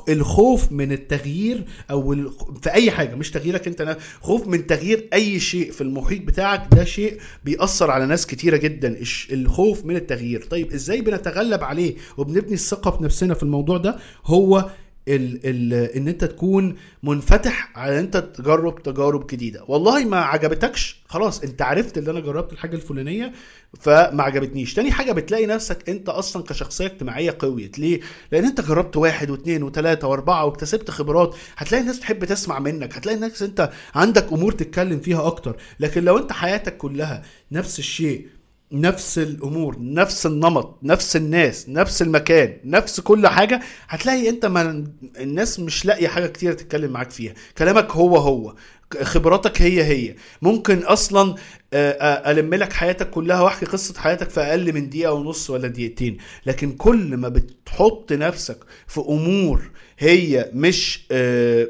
الخوف 0.08 0.72
من 0.72 0.92
التغيير 0.92 1.64
أو 1.90 2.14
في 2.62 2.70
أي 2.72 2.90
حاجة 2.90 3.14
مش 3.14 3.30
تغييرك 3.30 3.66
أنت 3.66 3.96
خوف 4.20 4.46
من 4.46 4.66
تغيير 4.66 5.08
أي 5.12 5.40
شيء 5.40 5.70
في 5.72 5.80
المحيط 5.80 6.22
بتاعك 6.22 6.66
ده 6.72 6.84
شيء 6.84 7.18
بيأثر 7.44 7.90
على 7.90 8.06
ناس 8.06 8.26
كتيرة 8.26 8.56
جدا. 8.56 9.00
الخوف 9.32 9.84
من 9.84 9.96
التغيير. 9.96 10.42
طيب 10.50 10.72
إزاي 10.72 11.00
بنتغلب 11.00 11.64
عليه 11.64 11.94
وبنبني 12.16 12.54
الثقة 12.54 12.90
في 12.90 13.02
نفسنا 13.04 13.34
في 13.34 13.42
الموضوع 13.42 13.76
ده؟ 13.78 13.96
هو 14.26 14.70
ال 15.16 15.40
ال 15.44 15.72
إن 15.74 16.08
أنت 16.08 16.24
تكون 16.24 16.76
منفتح 17.02 17.72
على 17.74 17.92
أن 17.92 17.98
أنت 17.98 18.16
تجرب 18.16 18.82
تجارب 18.82 19.26
جديدة. 19.26 19.64
والله 19.68 20.04
ما 20.04 20.16
عجبتكش 20.20 21.02
خلاص 21.06 21.42
أنت 21.42 21.62
عرفت 21.62 21.98
إن 21.98 22.08
أنا 22.08 22.20
جربت 22.20 22.52
الحاجة 22.52 22.76
الفلانية 22.76 23.32
فما 23.80 24.22
عجبتنيش. 24.22 24.74
تاني 24.74 24.92
حاجة 24.92 25.12
بتلاقي 25.12 25.46
نفسك 25.46 25.88
أنت 25.88 26.08
أصلا 26.08 26.42
كشخصية 26.42 26.86
اجتماعية 26.86 27.36
قويت 27.38 27.78
ليه؟ 27.78 28.00
لأن 28.32 28.44
أنت 28.44 28.60
جربت 28.60 28.96
واحد 28.96 29.30
واثنين 29.30 29.62
وثلاثه 29.62 30.08
وأربعة 30.08 30.44
واكتسبت 30.44 30.90
خبرات. 30.90 31.34
هتلاقي 31.56 31.82
الناس 31.82 32.00
تحب 32.00 32.24
تسمع 32.24 32.58
منك 32.58 32.96
هتلاقي 32.96 33.16
الناس 33.16 33.42
أنت 33.42 33.70
عندك 33.94 34.32
أمور 34.32 34.52
تتكلم 34.52 35.00
فيها 35.00 35.26
أكتر. 35.26 35.56
لكن 35.80 36.04
لو 36.04 36.18
أنت 36.18 36.32
حياتك 36.32 36.76
كلها 36.76 37.22
نفس 37.52 37.78
الشيء 37.78 38.26
نفس 38.72 39.18
الأمور 39.18 39.76
نفس 39.80 40.26
النمط 40.26 40.78
نفس 40.82 41.16
الناس 41.16 41.68
نفس 41.68 42.02
المكان 42.02 42.56
نفس 42.64 43.00
كل 43.00 43.26
حاجة 43.26 43.60
هتلاقي 43.88 44.28
أنت 44.28 44.46
ما 44.46 44.84
الناس 45.20 45.60
مش 45.60 45.84
لاقية 45.86 46.08
حاجة 46.08 46.26
كتير 46.26 46.52
تتكلم 46.52 46.90
معاك 46.90 47.10
فيها. 47.10 47.34
كلامك 47.58 47.90
هو 47.90 48.16
هو 48.16 48.54
خبراتك 49.02 49.62
هي 49.62 49.84
هي. 49.84 50.14
ممكن 50.42 50.78
أصلا 50.78 51.34
ألم 51.74 52.54
لك 52.54 52.72
حياتك 52.72 53.10
كلها 53.10 53.40
وأحكي 53.40 53.66
قصة 53.66 54.00
حياتك 54.00 54.30
في 54.30 54.40
أقل 54.40 54.72
من 54.72 54.90
دقيقة 54.90 55.12
ونص 55.12 55.50
ولا 55.50 55.68
دقيقتين. 55.68 56.18
لكن 56.46 56.72
كل 56.72 57.16
ما 57.16 57.28
بتحط 57.28 58.12
نفسك 58.12 58.58
في 58.86 59.00
أمور 59.00 59.70
هي 59.98 60.50
مش 60.54 61.06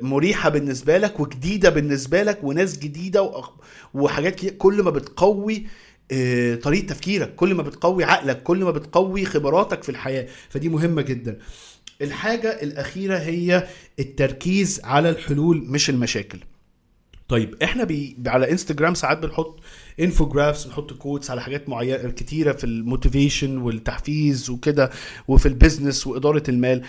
مريحة 0.03 0.49
بالنسبة 0.49 0.99
لك 0.99 1.21
وجديدة 1.21 1.71
بالنسبة 1.71 2.23
لك 2.23 2.45
وناس 2.45 2.79
جديدة 2.79 3.33
وحاجات 3.95 4.47
كل 4.47 4.83
ما 4.83 4.91
بتقوي 4.91 5.67
طريقة 6.63 6.87
تفكيرك. 6.87 7.35
كل 7.35 7.55
ما 7.55 7.63
بتقوي 7.63 8.05
عقلك 8.05 8.43
كل 8.43 8.65
ما 8.65 8.71
بتقوي 8.71 9.25
خبراتك 9.25 9.83
في 9.83 9.89
الحياة. 9.89 10.27
فدي 10.49 10.69
مهمة 10.69 11.03
جدا. 11.03 11.39
الحاجة 12.03 12.49
الأخيرة 12.63 13.19
هي 13.19 13.67
التركيز 13.99 14.81
على 14.85 15.11
الحلول 15.11 15.65
مش 15.67 15.91
المشاكل. 15.91 16.39
طيب 17.29 17.63
إحنا 17.63 17.85
بي... 17.85 18.17
على 18.27 18.51
انستجرام 18.51 18.95
ساعات 18.95 19.19
بنحط 19.19 19.61
infographics 20.01 20.65
بنحط 20.65 20.93
quotes 20.93 21.31
على 21.31 21.43
حاجات 21.43 21.69
معينة 21.69 22.11
كتيرة 22.11 22.53
في 22.53 22.65
ال 22.65 22.73
motivation 22.73 23.59
والتحفيز 23.59 24.51
وكده 24.51 24.91
وفي 25.29 25.47
ال 25.47 25.54
business 25.54 26.07
وإدارة 26.07 26.43
المال. 26.49 26.83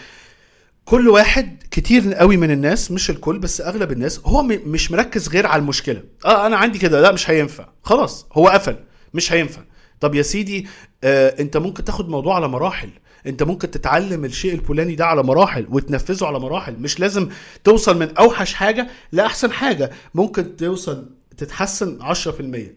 كل 0.85 1.09
واحد 1.09 1.63
كتير 1.71 2.13
قوي 2.13 2.37
من 2.37 2.51
الناس 2.51 2.91
مش 2.91 3.09
الكل 3.09 3.39
بس 3.39 3.61
أغلب 3.61 3.91
الناس 3.91 4.19
هو 4.25 4.43
مش 4.43 4.91
مركز 4.91 5.29
غير 5.29 5.47
على 5.47 5.59
المشكلة. 5.61 6.03
آه 6.25 6.47
أنا 6.47 6.57
عندي 6.57 6.79
كده. 6.79 7.01
لا 7.01 7.11
مش 7.11 7.29
هينفع. 7.29 7.69
خلاص 7.83 8.25
هو 8.33 8.47
قفل. 8.47 8.75
مش 9.13 9.33
هينفع. 9.33 9.61
طب 9.99 10.15
يا 10.15 10.21
سيدي 10.21 10.67
آه 11.03 11.41
انت 11.41 11.57
ممكن 11.57 11.83
تاخد 11.83 12.09
موضوع 12.09 12.35
على 12.35 12.47
مراحل. 12.47 12.89
انت 13.27 13.43
ممكن 13.43 13.71
تتعلم 13.71 14.25
الشيء 14.25 14.53
الفلاني 14.53 14.95
ده 14.95 15.05
على 15.05 15.23
مراحل 15.23 15.65
وتنفذه 15.69 16.25
على 16.25 16.39
مراحل. 16.39 16.75
مش 16.79 16.99
لازم 16.99 17.29
توصل 17.63 17.99
من 17.99 18.17
أوحش 18.17 18.53
حاجة 18.53 18.87
لأحسن 19.11 19.51
حاجة. 19.51 19.91
ممكن 20.15 20.55
توصل 20.55 21.09
تتحسن 21.37 21.99
10% 22.01 22.05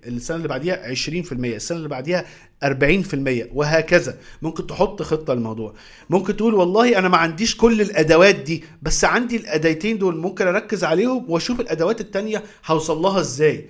السنة 0.06 0.36
اللي 0.36 0.48
بعديها 0.48 0.94
20% 0.94 1.32
السنة 1.32 1.78
اللي 1.78 1.88
بعديها 1.88 2.24
40% 2.64 3.48
وهكذا. 3.54 4.18
ممكن 4.42 4.66
تحط 4.66 5.02
خطة 5.02 5.34
للموضوع. 5.34 5.74
ممكن 6.10 6.36
تقول 6.36 6.54
والله 6.54 6.98
أنا 6.98 7.08
ما 7.08 7.16
عنديش 7.16 7.56
كل 7.56 7.80
الأدوات 7.80 8.34
دي 8.34 8.64
بس 8.82 9.04
عندي 9.04 9.36
الأداتين 9.36 9.98
دول 9.98 10.16
ممكن 10.16 10.46
أركز 10.46 10.84
عليهم 10.84 11.24
وأشوف 11.28 11.60
الأدوات 11.60 12.00
التانية 12.00 12.42
هوصل 12.66 13.02
لها 13.02 13.20
إزاي. 13.20 13.68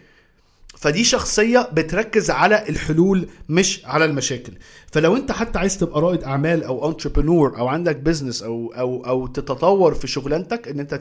فدي 0.85 1.05
شخصية 1.05 1.69
بتركز 1.73 2.31
على 2.31 2.69
الحلول 2.69 3.29
مش 3.49 3.81
على 3.85 4.05
المشاكل. 4.05 4.53
فلو 4.93 5.17
انت 5.17 5.33
حتى 5.33 5.59
عايز 5.59 5.79
تبقى 5.79 6.01
رائد 6.01 6.23
أعمال 6.25 6.65
أو 6.65 6.91
entrepreneur 6.91 7.59
أو 7.59 7.69
عندك 7.69 7.97
business 7.97 8.43
أو 8.43 8.73
أو 8.79 9.07
أو 9.07 9.27
تتطور 9.27 9.95
في 9.95 10.07
شغلانتك 10.07 10.69
إن 10.69 10.81
انت 10.81 10.95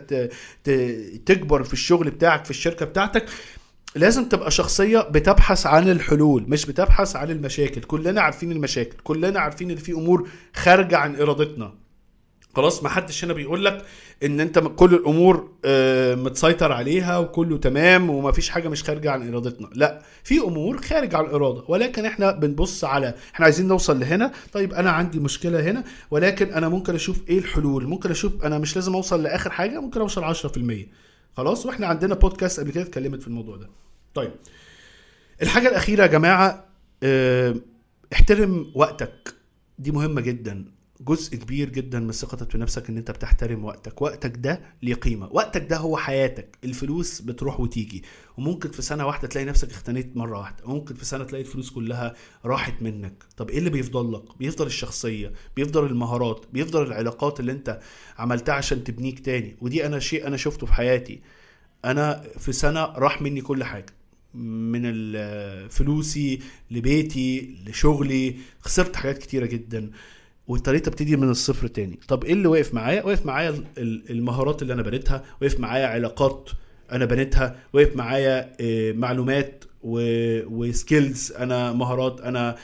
تكبر 1.26 1.63
في 1.63 1.74
الشغل 1.74 2.10
بتاعك 2.10 2.46
في 2.46 2.52
الشركة 2.52 2.86
بتاعتك 2.86 3.26
لازم 3.96 4.30
تبقى 4.30 4.52
شخصية 4.52 5.00
بتبحث 5.00 5.65
عن 5.65 5.89
الحلول 5.89 6.46
مش 6.48 6.65
بتبحث 6.65 7.15
عن 7.15 7.32
المشاكل. 7.32 7.82
كلنا 7.82 8.22
عارفين 8.22 8.52
المشاكل 8.52 8.98
كلنا 9.04 9.39
عارفين 9.39 9.72
إن 9.72 9.78
في 9.78 9.91
أمور 9.91 10.30
خارجة 10.56 10.98
عن 10.98 11.15
إرادتنا. 11.15 11.74
خلاص 12.55 12.83
ما 12.83 12.89
حدش 12.89 13.23
هنا 13.25 13.33
بيقول 13.33 13.65
لك 13.65 13.85
إن 14.23 14.39
أنت 14.39 14.59
كل 14.59 14.93
الأمور 14.93 15.51
آه، 15.65 16.15
متسيطر 16.15 16.71
عليها 16.71 17.17
وكله 17.17 17.57
تمام 17.57 18.09
وما 18.09 18.31
فيش 18.31 18.49
حاجة 18.49 18.69
مش 18.69 18.83
خارجة 18.83 19.11
عن 19.11 19.29
إرادتنا. 19.29 19.69
لا 19.75 20.01
في 20.23 20.39
أمور 20.39 20.81
خارج 20.81 21.15
عن 21.15 21.25
الإرادة 21.25 21.63
ولكن 21.67 22.05
إحنا 22.05 22.31
بنبص 22.31 22.83
على 22.83 23.13
إحنا 23.33 23.45
عايزين 23.45 23.67
نوصل 23.67 23.99
لهنا. 23.99 24.31
طيب 24.53 24.73
أنا 24.73 24.91
عندي 24.91 25.19
مشكلة 25.19 25.61
هنا 25.71 25.83
ولكن 26.11 26.53
أنا 26.53 26.69
ممكن 26.69 26.95
أشوف 26.95 27.29
إيه 27.29 27.39
الحلول؟ 27.39 27.87
ممكن 27.87 28.11
أشوف 28.11 28.45
أنا 28.45 28.57
مش 28.57 28.75
لازم 28.75 28.95
أوصل 28.95 29.23
لآخر 29.23 29.49
حاجة 29.49 29.79
ممكن 29.81 29.99
أوصل 30.01 30.23
10% 30.23 30.87
خلاص؟ 31.37 31.65
وإحنا 31.65 31.87
عندنا 31.87 32.15
بودكاست 32.15 32.59
قبل 32.59 32.71
كده 32.71 32.83
اتكلمت 32.83 33.21
في 33.21 33.27
الموضوع 33.27 33.55
ده. 33.57 33.69
طيب 34.13 34.31
الحاجة 35.41 35.67
الأخيرة 35.67 36.01
يا 36.01 36.07
جماعة 36.07 36.65
آه، 37.03 37.55
احترم 38.13 38.71
وقتك. 38.75 39.33
دي 39.79 39.91
مهمة 39.91 40.21
جدا. 40.21 40.65
جزء 41.05 41.35
كبير 41.35 41.69
جدا 41.69 41.99
من 41.99 42.11
ثقتك 42.11 42.51
في 42.51 42.57
نفسك 42.57 42.89
إن 42.89 42.97
أنت 42.97 43.11
بتحترم 43.11 43.65
وقتك. 43.65 44.01
وقتك 44.01 44.37
ده 44.37 44.61
ليه 44.81 44.93
قيمة؟ 44.93 45.29
وقتك 45.31 45.69
ده 45.69 45.77
هو 45.77 45.97
حياتك. 45.97 46.57
الفلوس 46.63 47.21
بتروح 47.21 47.59
وتيجي. 47.59 48.03
وممكن 48.37 48.71
في 48.71 48.81
سنة 48.81 49.05
واحدة 49.05 49.27
تلاقي 49.27 49.45
نفسك 49.45 49.71
اختنيت 49.71 50.17
مرة 50.17 50.39
واحدة. 50.39 50.65
وممكن 50.65 50.95
في 50.95 51.05
سنة 51.05 51.23
تلاقي 51.23 51.41
الفلوس 51.41 51.69
كلها 51.69 52.15
راحت 52.45 52.81
منك. 52.81 53.23
طب 53.37 53.49
إيه 53.49 53.57
اللي 53.57 53.69
بيفضل 53.69 54.13
لك؟ 54.13 54.37
بيفضل 54.39 54.65
الشخصية 54.65 55.33
بيفضل 55.55 55.85
المهارات 55.85 56.45
بيفضل 56.53 56.83
العلاقات 56.87 57.39
اللي 57.39 57.51
أنت 57.51 57.79
عملتها 58.17 58.55
عشان 58.55 58.83
تبنيك 58.83 59.19
تاني. 59.19 59.57
ودي 59.61 59.85
أنا 59.85 59.99
شيء 59.99 60.27
أنا 60.27 60.37
شفته 60.37 60.67
في 60.67 60.73
حياتي. 60.73 61.21
أنا 61.85 62.23
في 62.37 62.51
سنة 62.51 62.83
راح 62.83 63.21
مني 63.21 63.41
كل 63.41 63.63
حاجة. 63.63 63.93
من 64.33 64.83
فلوسي 65.69 66.39
لبيتي 66.71 67.55
لشغلي. 67.65 68.35
خسرت 68.59 68.95
حاجات 68.95 69.17
كتيرة 69.17 69.45
جدا. 69.45 69.91
واضطريت 70.47 70.88
ابتدي 70.88 71.15
من 71.17 71.29
الصفر 71.29 71.67
تاني. 71.67 71.99
طب 72.08 72.23
إيه 72.23 72.34
اللي 72.34 72.47
وقف 72.47 72.73
معايا؟ 72.73 73.03
وقف 73.06 73.25
معايا 73.25 73.49
ال- 73.49 73.63
ال- 73.77 74.12
المهارات 74.12 74.62
اللي 74.62 74.73
أنا 74.73 74.82
بنيتها 74.82 75.23
وقف 75.41 75.60
معايا 75.60 75.88
علاقات 75.88 76.49
أنا 76.91 77.06
بنيتها 77.06 77.56
وقف 77.73 77.95
معايا 77.95 78.51
آه، 78.62 78.91
معلومات 78.91 79.63
وسكيلز 79.84 81.32
أنا 81.32 81.71
مهارات 81.73 82.21
أنا 82.21 82.56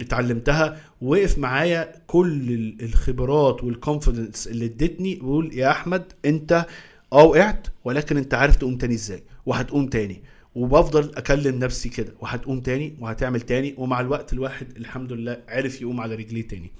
اتعلمتها 0.00 0.80
وقف 1.02 1.38
معايا 1.38 1.92
كل 2.06 2.52
ال- 2.52 2.82
الخبرات 2.84 3.64
والكونفيدنس 3.64 4.48
اللي 4.48 4.64
ادتني 4.64 5.14
بقول 5.14 5.54
يا 5.54 5.70
أحمد 5.70 6.12
أنت 6.24 6.66
آه 7.12 7.24
وقعت 7.24 7.66
ولكن 7.84 8.16
أنت 8.16 8.34
عارف 8.34 8.56
تقوم 8.56 8.76
تاني 8.78 8.94
إزاي 8.94 9.22
وهتقوم 9.46 9.86
تاني. 9.86 10.22
وبفضل 10.54 11.14
أكلم 11.14 11.58
نفسي 11.58 11.88
كده 11.88 12.12
وهتقوم 12.20 12.60
تاني 12.60 12.96
وهتعمل 13.00 13.40
تاني 13.40 13.74
ومع 13.78 14.00
الوقت 14.00 14.32
الواحد 14.32 14.76
الحمد 14.76 15.12
لله 15.12 15.36
عرف 15.48 15.82
يقوم 15.82 16.00
على 16.00 16.14
رجليه 16.14 16.48
تاني. 16.48 16.70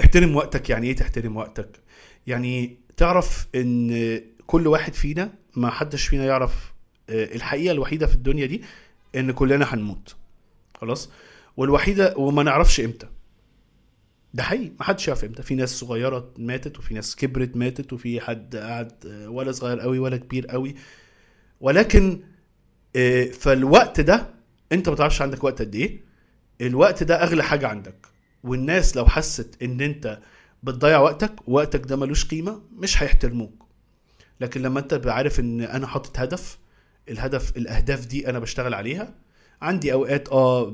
احترم 0.00 0.36
وقتك. 0.36 0.70
يعني 0.70 0.86
إيه 0.86 0.96
تحترم 0.96 1.36
وقتك؟ 1.36 1.80
يعني 2.26 2.78
تعرف 2.96 3.46
إن 3.54 4.20
كل 4.46 4.66
واحد 4.66 4.94
فينا 4.94 5.32
ما 5.56 5.70
حدش 5.70 6.06
فينا 6.06 6.24
يعرف 6.24 6.74
آه، 7.10 7.34
الحقيقة 7.34 7.72
الوحيدة 7.72 8.06
في 8.06 8.14
الدنيا 8.14 8.46
دي 8.46 8.62
إن 9.16 9.30
كلنا 9.32 9.74
هنموت. 9.74 10.16
خلاص؟ 10.80 11.10
والوحيدة 11.56 12.14
وما 12.16 12.42
نعرفش 12.42 12.80
إمتى. 12.80 13.06
ده 14.34 14.42
حقيقي. 14.42 14.72
ما 14.78 14.84
حدش 14.84 15.08
يعرف 15.08 15.24
إمتى. 15.24 15.42
في 15.42 15.54
ناس 15.54 15.78
صغيرة 15.78 16.34
ماتت 16.38 16.78
وفي 16.78 16.94
ناس 16.94 17.16
كبرت 17.16 17.56
ماتت 17.56 17.92
وفي 17.92 18.20
حد 18.20 18.56
قاعد 18.56 18.92
آه، 19.06 19.28
ولا 19.28 19.52
صغير 19.52 19.80
قوي 19.80 19.98
ولا 19.98 20.16
كبير 20.16 20.46
قوي. 20.46 20.74
ولكن 21.60 22.20
آه، 22.96 23.24
فالوقت 23.24 24.00
ده 24.00 24.34
أنت 24.72 24.88
ما 24.88 24.94
تعرفش 24.96 25.22
عندك 25.22 25.44
وقت 25.44 25.62
قد 25.62 25.74
إيه. 25.74 26.00
الوقت 26.60 27.02
ده 27.02 27.22
أغلى 27.22 27.42
حاجة 27.44 27.68
عندك. 27.68 28.06
والناس 28.44 28.96
لو 28.96 29.06
حست 29.06 29.62
إن 29.62 29.80
أنت 29.80 30.18
بتضيع 30.62 30.98
وقتك 30.98 31.48
وقتك 31.48 31.86
ده 31.86 31.96
ملوش 31.96 32.24
قيمة 32.24 32.60
مش 32.76 33.02
هيحترموك. 33.02 33.64
لكن 34.40 34.62
لما 34.62 34.80
أنت 34.80 35.02
عارف 35.06 35.40
إن 35.40 35.60
أنا 35.60 35.86
حاطط 35.86 36.18
هدف 36.18 36.58
الهدف 37.08 37.56
الأهداف 37.56 38.06
دي 38.06 38.28
أنا 38.30 38.38
بشتغل 38.38 38.74
عليها 38.74 39.14
عندي 39.62 39.92
أوقات 39.92 40.28
آه 40.28 40.70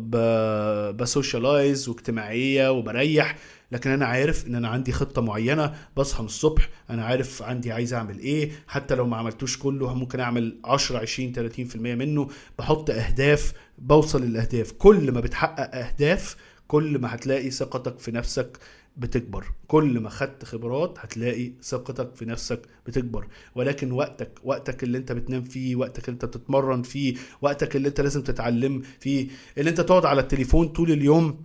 بسوشيالايز 0.93 1.89
واجتماعية 1.89 2.71
وبريح 2.71 3.37
لكن 3.73 3.91
أنا 3.91 4.07
عارف 4.07 4.47
إن 4.47 4.55
أنا 4.55 4.69
عندي 4.69 4.93
خطة 4.93 5.23
معينة 5.23 5.75
بصحى 5.97 6.21
من 6.23 6.27
الصبح 6.27 6.69
أنا 6.91 7.05
عارف 7.05 7.43
عندي 7.43 7.73
عايز 7.73 7.95
أعمل 7.95 8.19
إيه 8.19 8.51
حتى 8.67 8.95
لو 8.95 9.07
ما 9.07 9.17
عملتوش 9.17 9.59
كله 9.59 9.95
ممكن 9.95 10.21
أعمل 10.21 10.61
10 10.65 10.99
20 10.99 11.33
30% 11.35 11.77
منه 11.77 12.29
بحط 12.59 12.91
أهداف 12.91 13.53
بوصل 13.79 14.23
للأهداف. 14.23 14.73
كل 14.73 15.13
ما 15.13 15.21
بتحقق 15.21 15.75
أهداف 15.77 16.37
كل 16.71 16.99
ما 16.99 17.15
هتلاقي 17.15 17.51
ثقتك 17.51 17.99
في 17.99 18.11
نفسك 18.11 18.59
بتكبر. 18.97 19.45
كل 19.67 20.01
ما 20.01 20.11
خدت 20.11 20.45
خبرات 20.45 20.99
هتلاقي 20.99 21.53
ثقتك 21.63 22.15
في 22.15 22.25
نفسك 22.25 22.61
بتكبر. 22.87 23.27
ولكن 23.55 23.93
وقتك 23.93 24.31
وقتك 24.45 24.83
اللي 24.83 24.99
انت 24.99 25.13
بتنام 25.13 25.43
فيه 25.43 25.77
وقتك 25.77 26.09
اللي 26.09 26.15
انت 26.15 26.25
بتتمرن 26.25 26.83
فيه 26.83 27.15
وقتك 27.43 27.77
اللي 27.77 27.89
انت 27.89 28.01
لازم 28.01 28.23
تتعلم 28.23 28.83
فيه 29.01 29.29
اللي 29.59 29.71
انت 29.71 29.81
تقعد 29.81 30.05
على 30.05 30.21
التليفون 30.21 30.69
طول 30.69 30.91
اليوم 30.91 31.45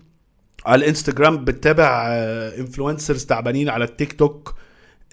على 0.66 0.84
الانستجرام 0.84 1.46
بتتابع 1.46 2.08
انفلونسرز 2.58 3.26
تعبانين 3.26 3.70
على 3.70 3.84
التيك 3.84 4.14
توك 4.14 4.56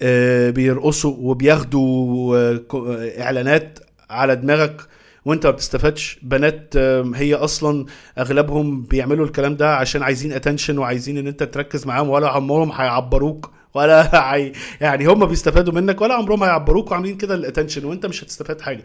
آه، 0.02 0.50
بيرقصوا 0.50 1.16
وبياخدوا 1.18 2.36
آه، 2.36 2.60
آه، 2.74 3.22
إعلانات 3.22 3.78
على 4.10 4.36
دماغك. 4.36 4.88
وانت 5.24 5.46
ما 5.46 5.52
بتستفادش. 5.52 6.18
بنات 6.22 6.76
هي 7.14 7.34
أصلا 7.34 7.86
أغلبهم 8.18 8.82
بيعملوا 8.82 9.26
الكلام 9.26 9.56
ده 9.56 9.76
عشان 9.76 10.02
عايزين 10.02 10.32
attention 10.32 10.78
وعايزين 10.78 11.18
إن 11.18 11.26
أنت 11.26 11.42
تركز 11.42 11.86
معاهم 11.86 12.08
ولا 12.10 12.28
عمرهم 12.28 12.72
هيعبروك 12.72 13.50
ولا 13.74 14.02
هي 14.34 14.52
يعني 14.80 15.06
هم 15.06 15.26
بيستفادوا 15.26 15.72
منك 15.74 16.00
ولا 16.00 16.14
عمرهم 16.14 16.42
هيعبروك 16.44 16.90
وعاملين 16.90 17.16
كده 17.16 17.34
ال 17.34 17.39
attention 17.39 17.84
وانت 17.84 18.06
مش 18.06 18.24
هتستفاد 18.24 18.60
حاجة. 18.60 18.82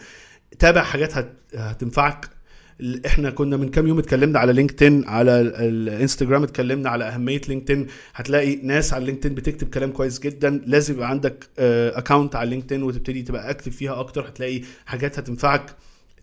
تابع 0.60 0.82
حاجات 0.84 1.18
هت... 1.18 1.34
هتنفعك. 1.56 2.30
إحنا 3.06 3.30
كنا 3.30 3.58
من 3.58 3.70
كام 3.70 3.88
يوم 3.88 4.00
اتكلمنا 4.00 4.40
على 4.40 4.54
LinkedIn 4.54 5.08
على 5.08 5.42
ال- 5.42 5.56
الانستجرام 5.56 6.44
اتكلمنا 6.44 6.90
على 6.90 7.04
أهمية 7.04 7.42
LinkedIn. 7.50 7.88
هتلاقي 8.16 8.56
ناس 8.56 8.94
على 8.94 9.06
LinkedIn 9.06 9.36
بتكتب 9.36 9.70
كلام 9.70 9.92
كويس 9.92 10.20
جدا. 10.20 10.62
لازم 10.66 10.94
يبقى 10.94 11.10
عندك 11.10 11.50
account 11.60 12.36
على 12.36 12.50
LinkedIn 12.50 12.84
وتبتدي 12.84 13.22
تبقى 13.22 13.50
active 13.50 13.76
فيها 13.76 14.00
أكتر. 14.00 14.28
هتلاقي 14.28 14.62
حاجات 14.86 15.20
هتنفعك. 15.20 15.66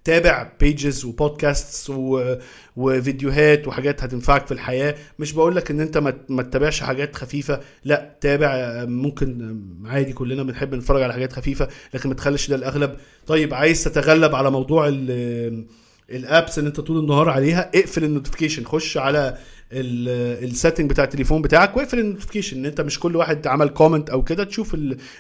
تابع 0.05 0.53
pages 0.61 1.05
و 1.05 1.15
podcast 1.15 1.91
و... 1.91 2.37
وفيديوهات 2.77 3.69
وحاجات 3.69 4.05
هتنفعك 4.05 4.47
في 4.47 4.53
الحياة. 4.53 4.95
مش 5.19 5.33
بقول 5.33 5.57
لك 5.57 5.71
إن 5.71 5.81
أنت 5.81 5.99
ما, 5.99 6.15
ما 6.29 6.43
تتابعش 6.43 6.81
حاجات 6.81 7.17
خفيفة. 7.17 7.61
لا 7.85 8.17
تابع 8.21 8.85
ممكن 8.85 9.61
عادي 9.85 10.13
كلنا 10.13 10.43
بنحب 10.43 10.75
نتفرج 10.75 11.03
على 11.03 11.13
حاجات 11.13 11.33
خفيفة 11.33 11.69
لكن 11.95 12.09
ما 12.09 12.15
تخليش 12.15 12.49
ده 12.51 12.57
الأغلب. 12.57 12.97
طيب 13.27 13.55
عايز 13.55 13.85
تتغلب 13.85 14.35
على 14.35 14.51
موضوع 14.51 14.89
ال 14.89 15.67
ال 16.11 16.20
apps 16.20 16.59
اللي 16.59 16.69
انت 16.69 16.81
طول 16.81 16.99
النهار 16.99 17.29
عليها 17.29 17.71
اقفل 17.75 18.05
ال 18.05 18.09
notification 18.09 18.65
خش 18.65 18.97
على 18.97 19.39
ال 19.73 19.87
setting 19.88 20.91
بتاع 20.91 21.05
التليفون 21.05 21.43
بتاعك 21.43 21.77
واقفل 21.77 21.99
ال 21.99 22.03
notification 22.03 22.57
إن 22.57 22.67
انت 22.67 22.81
مش 22.81 23.01
كل 23.01 23.17
واحد 23.17 23.47
عمل 23.47 23.69
comment 23.69 24.11
أو 24.11 24.23
كده 24.23 24.45
تشوف 24.45 24.77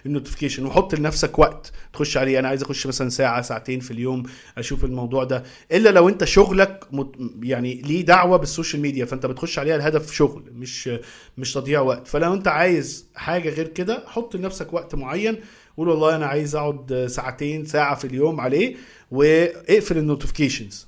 ال 0.06 0.11
notification 0.11 0.66
وحط 0.66 0.94
لنفسك 0.94 1.38
وقت 1.38 1.72
تخش 1.92 2.16
عليه. 2.16 2.38
أنا 2.38 2.48
عايز 2.48 2.62
أخش 2.62 2.86
مثلا 2.86 3.08
ساعة 3.08 3.42
ساعتين 3.42 3.80
في 3.80 3.90
اليوم 3.90 4.22
أشوف 4.58 4.84
الموضوع 4.84 5.24
ده. 5.24 5.42
إلا 5.72 5.88
لو 5.90 6.08
أنت 6.08 6.24
شغلك 6.24 6.84
مت 6.92 7.14
يعني 7.42 7.74
ليه 7.74 8.04
دعوة 8.04 8.36
بال 8.37 8.48
social 8.48 8.82
media 8.82 9.04
فأنت 9.04 9.26
بتخش 9.26 9.58
عليها 9.58 9.76
الهدف 9.76 10.12
شغل 10.12 10.42
مش 10.52 10.90
مش 11.38 11.52
تضييع 11.52 11.80
وقت. 11.80 12.08
فلو 12.08 12.34
أنت 12.34 12.48
عايز 12.48 13.06
حاجة 13.14 13.48
غير 13.50 13.68
كده 13.68 14.02
حط 14.06 14.36
لنفسك 14.36 14.72
وقت 14.72 14.94
معين 14.94 15.36
قول 15.76 15.88
والله 15.88 16.16
أنا 16.16 16.26
عايز 16.26 16.54
أقعد 16.56 17.06
ساعتين 17.10 17.64
ساعة 17.64 17.94
في 17.94 18.06
اليوم 18.06 18.40
عليه 18.40 18.76
وأقفل 19.10 19.98
ال 19.98 20.05
notifications 20.05 20.87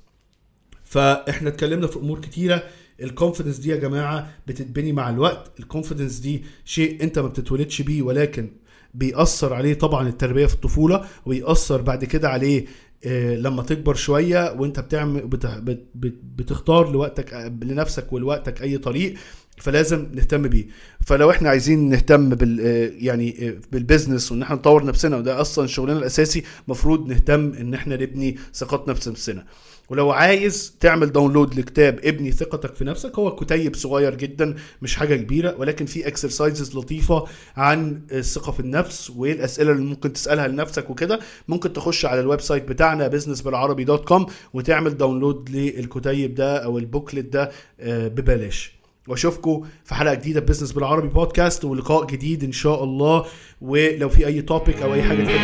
فإحنا 0.84 1.48
اتكلمنا 1.48 1.86
في 1.86 1.96
أمور 1.96 2.20
كتيرة. 2.20 2.62
ال 3.02 3.07
confidence 3.07 3.56
دي 3.58 3.68
يا 3.70 3.76
جماعة 3.76 4.30
بتتبني 4.46 4.92
مع 4.92 5.10
الوقت. 5.10 5.60
ال 5.60 5.65
confidence 5.65 6.18
دي 6.18 6.44
شيء 6.64 7.02
أنت 7.02 7.18
ما 7.18 7.28
بتتولدش 7.28 7.82
بيه 7.82 8.02
ولكن 8.02 8.48
بيأثر 8.94 9.54
عليه 9.54 9.74
طبعا 9.74 10.08
التربية 10.08 10.46
في 10.46 10.54
الطفولة 10.54 11.04
ويأثر 11.26 11.80
بعد 11.82 12.04
كده 12.04 12.28
عليه 12.28 12.64
آه، 13.06 13.36
لما 13.36 13.62
تكبر 13.62 13.94
شوية 13.94 14.52
وأنت 14.52 14.80
بتعمل 14.80 15.26
بت- 15.26 15.46
بت- 15.46 15.86
بت- 15.94 16.20
بتختار 16.36 16.92
لوقتك 16.92 17.32
لنفسك 17.62 18.12
ولوقتك 18.12 18.62
أي 18.62 18.78
طريق. 18.78 19.14
فلازم 19.58 20.06
نهتم 20.14 20.42
بيه. 20.42 20.66
فلو 21.06 21.30
إحنا 21.30 21.48
عايزين 21.48 21.88
نهتم 21.88 22.28
بال 22.28 22.60
آه، 22.60 22.90
يعني 22.98 23.48
آه، 23.48 23.54
بال 23.72 23.84
business 23.84 24.32
وان 24.32 24.42
إحنا 24.42 24.56
نطور 24.56 24.84
نفسنا 24.84 25.16
وده 25.16 25.40
أصلا 25.40 25.66
شغلنا 25.66 25.98
الأساسي 25.98 26.42
مفروض 26.68 27.08
نهتم 27.08 27.52
إن 27.60 27.74
إحنا 27.74 27.96
نبني 27.96 28.36
ثقتنا 28.54 28.94
في 28.94 29.10
نفسنا. 29.10 29.46
ولو 29.88 30.10
عايز 30.10 30.76
تعمل 30.80 31.12
download 31.12 31.54
لكتاب 31.58 32.00
ابني 32.04 32.32
ثقتك 32.32 32.74
في 32.74 32.84
نفسك 32.84 33.18
هو 33.18 33.36
كتيب 33.36 33.74
صغير 33.76 34.14
جدا 34.14 34.54
مش 34.82 34.96
حاجة 34.96 35.14
كبيرة 35.16 35.54
ولكن 35.58 35.86
في 35.86 36.08
exercises 36.08 36.76
لطيفة 36.76 37.24
عن 37.56 38.00
الثقة 38.12 38.52
في 38.52 38.60
النفس 38.60 39.10
وايه 39.10 39.32
الاسئله 39.32 39.72
اللي 39.72 39.84
ممكن 39.84 40.12
تسألها 40.12 40.48
لنفسك 40.48 40.90
وكده. 40.90 41.20
ممكن 41.48 41.72
تخش 41.72 42.04
على 42.04 42.20
ال 42.20 42.40
website 42.40 42.68
بتاعنا 42.68 43.08
Business 43.08 43.40
بالعربي 43.42 43.84
dot 43.84 44.08
com 44.08 44.26
وتعمل 44.54 44.96
download 44.96 45.50
للكتيب 45.50 46.34
ده 46.34 46.56
أو 46.56 46.78
ال 46.78 46.84
booklet 46.84 47.26
ده 47.26 47.50
آه، 47.80 48.08
ببلاش. 48.08 48.75
واشوفكم 49.08 49.62
في 49.84 49.94
حلقة 49.94 50.14
جديدة 50.14 50.40
Business 50.40 50.72
بالعربي 50.72 51.08
بودكاست 51.08 51.64
ولقاء 51.64 52.06
جديد 52.06 52.44
إن 52.44 52.52
شاء 52.52 52.84
الله. 52.84 53.24
ولو 53.60 54.08
في 54.08 54.26
أي 54.26 54.42
topic 54.42 54.82
أو 54.82 54.94
أي 54.94 55.02
حاجة 55.02 55.24
تحب 55.24 55.34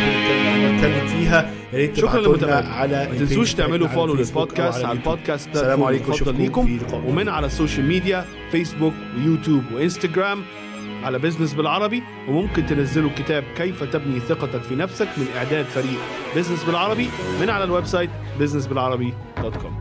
نتكلم- 0.75 1.07
فيها 1.07 1.51
يا 1.73 1.77
ريت 1.77 1.97
شكرا 1.97 2.11
تبعتوا 2.21 2.35
لنا 2.37 2.55
على 2.55 3.07
ما 3.11 3.17
تنسوش 3.19 3.53
تعملوا 3.53 3.87
follow 3.87 4.13
لل 4.15 4.30
podcast 4.30 4.83
على. 4.85 4.91
البودكاست 4.97 5.49
السلام 5.49 5.83
عليكم 5.83 6.11
اشوفكم 6.11 6.37
ليكم 6.37 6.79
ومن 7.05 7.29
على 7.29 7.45
ال 7.47 7.52
social 7.52 7.85
media 7.85 8.25
Facebook 8.51 8.93
و 9.17 9.23
YouTube 9.23 9.63
و 9.75 9.82
Instagram 9.82 10.41
على 11.03 11.19
Business 11.19 11.53
بالعربي. 11.53 12.03
وممكن 12.29 12.65
تنزلوا 12.65 13.09
كتاب 13.17 13.43
كيف 13.57 13.83
تبني 13.83 14.19
ثقتك 14.19 14.61
في 14.63 14.75
نفسك 14.75 15.07
من 15.17 15.25
إعداد 15.37 15.65
فريق 15.65 15.99
Business 16.35 16.63
بالعربي 16.63 17.09
من 17.41 17.49
على 17.49 17.63
ال 17.63 17.85
website 17.85 18.09
businessbilarabi.com 18.39 19.73